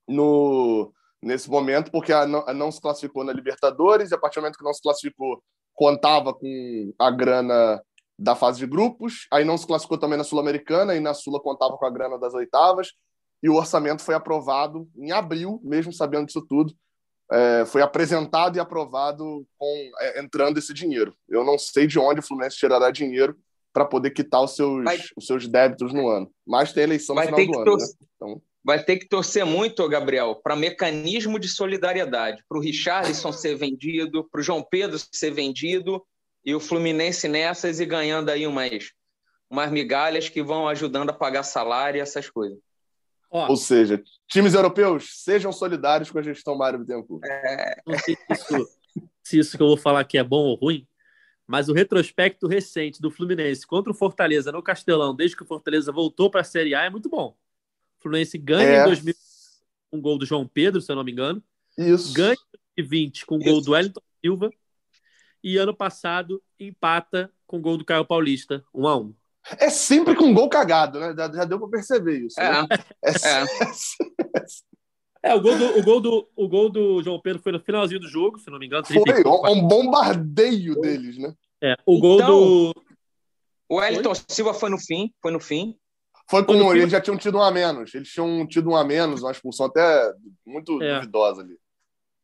[0.07, 4.39] no nesse momento porque a não, a não se classificou na Libertadores e a partir
[4.39, 5.43] do momento que não se classificou
[5.75, 7.82] contava com a grana
[8.17, 11.77] da fase de grupos, aí não se classificou também na Sul-Americana, e na Sula contava
[11.77, 12.89] com a grana das oitavas,
[13.41, 16.73] e o orçamento foi aprovado em abril, mesmo sabendo disso tudo.
[17.31, 21.13] É, foi apresentado e aprovado com é, entrando esse dinheiro.
[21.27, 23.37] Eu não sei de onde o Fluminense tirará dinheiro
[23.71, 26.29] para poder quitar os seus, vai, os seus débitos no ano.
[26.45, 27.77] Mas tem eleição no final do ano.
[27.77, 27.85] Né?
[28.15, 33.55] Então vai ter que torcer muito, Gabriel, para mecanismo de solidariedade, para o Richarlison ser
[33.55, 36.03] vendido, para o João Pedro ser vendido
[36.43, 38.91] e o Fluminense nessas e ganhando aí umas,
[39.49, 42.59] umas migalhas que vão ajudando a pagar salário e essas coisas.
[43.32, 47.23] Ó, Ou seja, times europeus, sejam solidários com a gestão Mário Bittencourt.
[47.25, 47.82] É...
[47.86, 48.69] Não sei se isso,
[49.21, 50.88] se isso que eu vou falar aqui é bom ou ruim,
[51.45, 55.91] mas o retrospecto recente do Fluminense contra o Fortaleza no Castelão, desde que o Fortaleza
[55.91, 57.36] voltou para a Série A, é muito bom.
[57.99, 58.82] O Fluminense ganha é.
[58.82, 59.13] em 2000
[59.91, 61.43] com um gol do João Pedro, se eu não me engano.
[61.77, 62.13] Isso.
[62.13, 64.51] Ganha em 2020 com o gol do Wellington Silva.
[65.43, 69.15] E ano passado empata com o gol do Caio Paulista, 1 a 1
[69.57, 71.13] é sempre com gol cagado, né?
[71.15, 72.39] Já, já deu para perceber isso.
[72.39, 72.51] É.
[72.51, 72.67] Né?
[73.03, 73.09] É,
[75.27, 75.31] é.
[75.31, 77.99] é, o, gol do, o, gol do, o gol do João Pedro foi no finalzinho
[77.99, 78.85] do jogo, se não me engano.
[78.85, 81.33] Foi um bombardeio deles, né?
[81.61, 82.73] É, o gol então, do.
[83.67, 85.75] O Wellington Silva foi no fim, foi no fim.
[86.29, 86.89] Foi com eles fim...
[86.89, 87.93] já tinham tido um a menos.
[87.93, 90.13] Eles tinham tido um a menos, uma expulsão até
[90.45, 90.95] muito é.
[90.95, 91.57] duvidosa ali.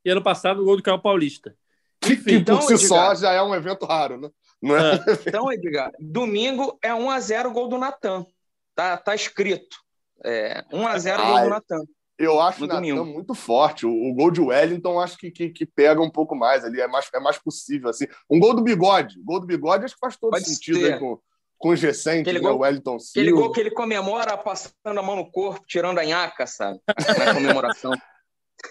[0.03, 1.55] E ano passado o gol do Caio Paulista.
[2.03, 4.29] Enfim, que por então, si só já é um evento raro, né?
[4.73, 5.11] É?
[5.11, 5.19] é.
[5.27, 8.25] Então, Edgar, domingo é 1x0 gol do Natan.
[8.73, 9.77] Tá, tá escrito.
[10.23, 11.81] É, 1x0 gol do Natan.
[12.17, 13.85] Eu acho o Natan muito forte.
[13.85, 16.87] O, o, gol de Wellington acho que, que, que, pega um pouco mais ali, é
[16.87, 17.89] mais, é mais possível.
[17.89, 18.05] assim.
[18.29, 19.19] Um gol do bigode.
[19.19, 21.19] O gol do bigode acho que faz todo Pode sentido aí com,
[21.57, 22.49] com os recentes, né?
[22.49, 23.19] o Wellington Silva.
[23.19, 26.79] Aquele gol que ele comemora passando a mão no corpo, tirando a nhaca, sabe?
[26.87, 27.91] Na comemoração.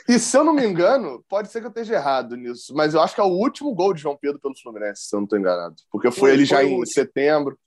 [0.08, 3.00] E se eu não me engano, pode ser que eu esteja errado nisso, mas eu
[3.00, 5.38] acho que é o último gol de João Pedro pelo Fluminense, se eu não estou
[5.38, 5.76] enganado.
[5.90, 7.58] Porque foi, foi ele já em setembro.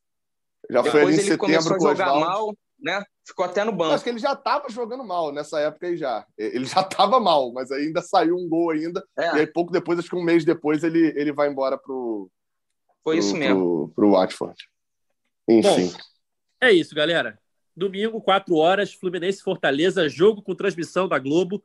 [0.69, 3.03] Já Depois foi ali em setembro começou a jogar mal, né?
[3.25, 3.93] Ficou até no banco.
[3.93, 6.25] Acho que ele já estava jogando mal nessa época aí já.
[6.37, 9.03] Ele já estava mal, mas ainda saiu um gol ainda.
[9.17, 9.35] É.
[9.35, 12.29] E aí pouco depois, acho que um mês depois, ele, ele vai embora pro.
[13.03, 13.87] Foi pro, isso mesmo.
[13.87, 14.57] Pro, pro Watford.
[15.47, 15.87] Enfim.
[15.87, 15.99] Bom,
[16.61, 17.39] é isso, galera.
[17.75, 21.63] Domingo, 4 horas, Fluminense Fortaleza, jogo com transmissão da Globo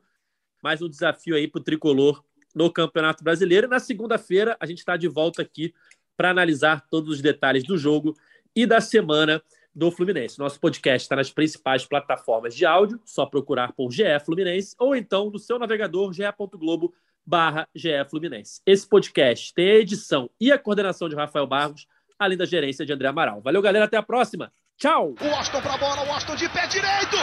[0.63, 2.23] mais um desafio aí para o tricolor
[2.55, 3.67] no Campeonato Brasileiro.
[3.67, 5.73] Na segunda-feira a gente está de volta aqui
[6.15, 8.15] para analisar todos os detalhes do jogo
[8.55, 9.43] e da semana
[9.75, 10.39] do Fluminense.
[10.39, 15.29] Nosso podcast está nas principais plataformas de áudio, só procurar por GE Fluminense ou então
[15.29, 16.93] no seu navegador ge.globo
[17.25, 17.67] barra
[18.09, 18.61] Fluminense.
[18.65, 21.87] Esse podcast tem a edição e a coordenação de Rafael Barros,
[22.17, 23.41] além da gerência de André Amaral.
[23.41, 24.53] Valeu, galera, até a próxima.
[24.77, 25.15] Tchau!
[25.19, 27.17] O Austin para a bola, o Austin de pé direito!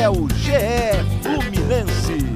[0.00, 0.52] É o GE
[1.22, 2.33] Fluminense.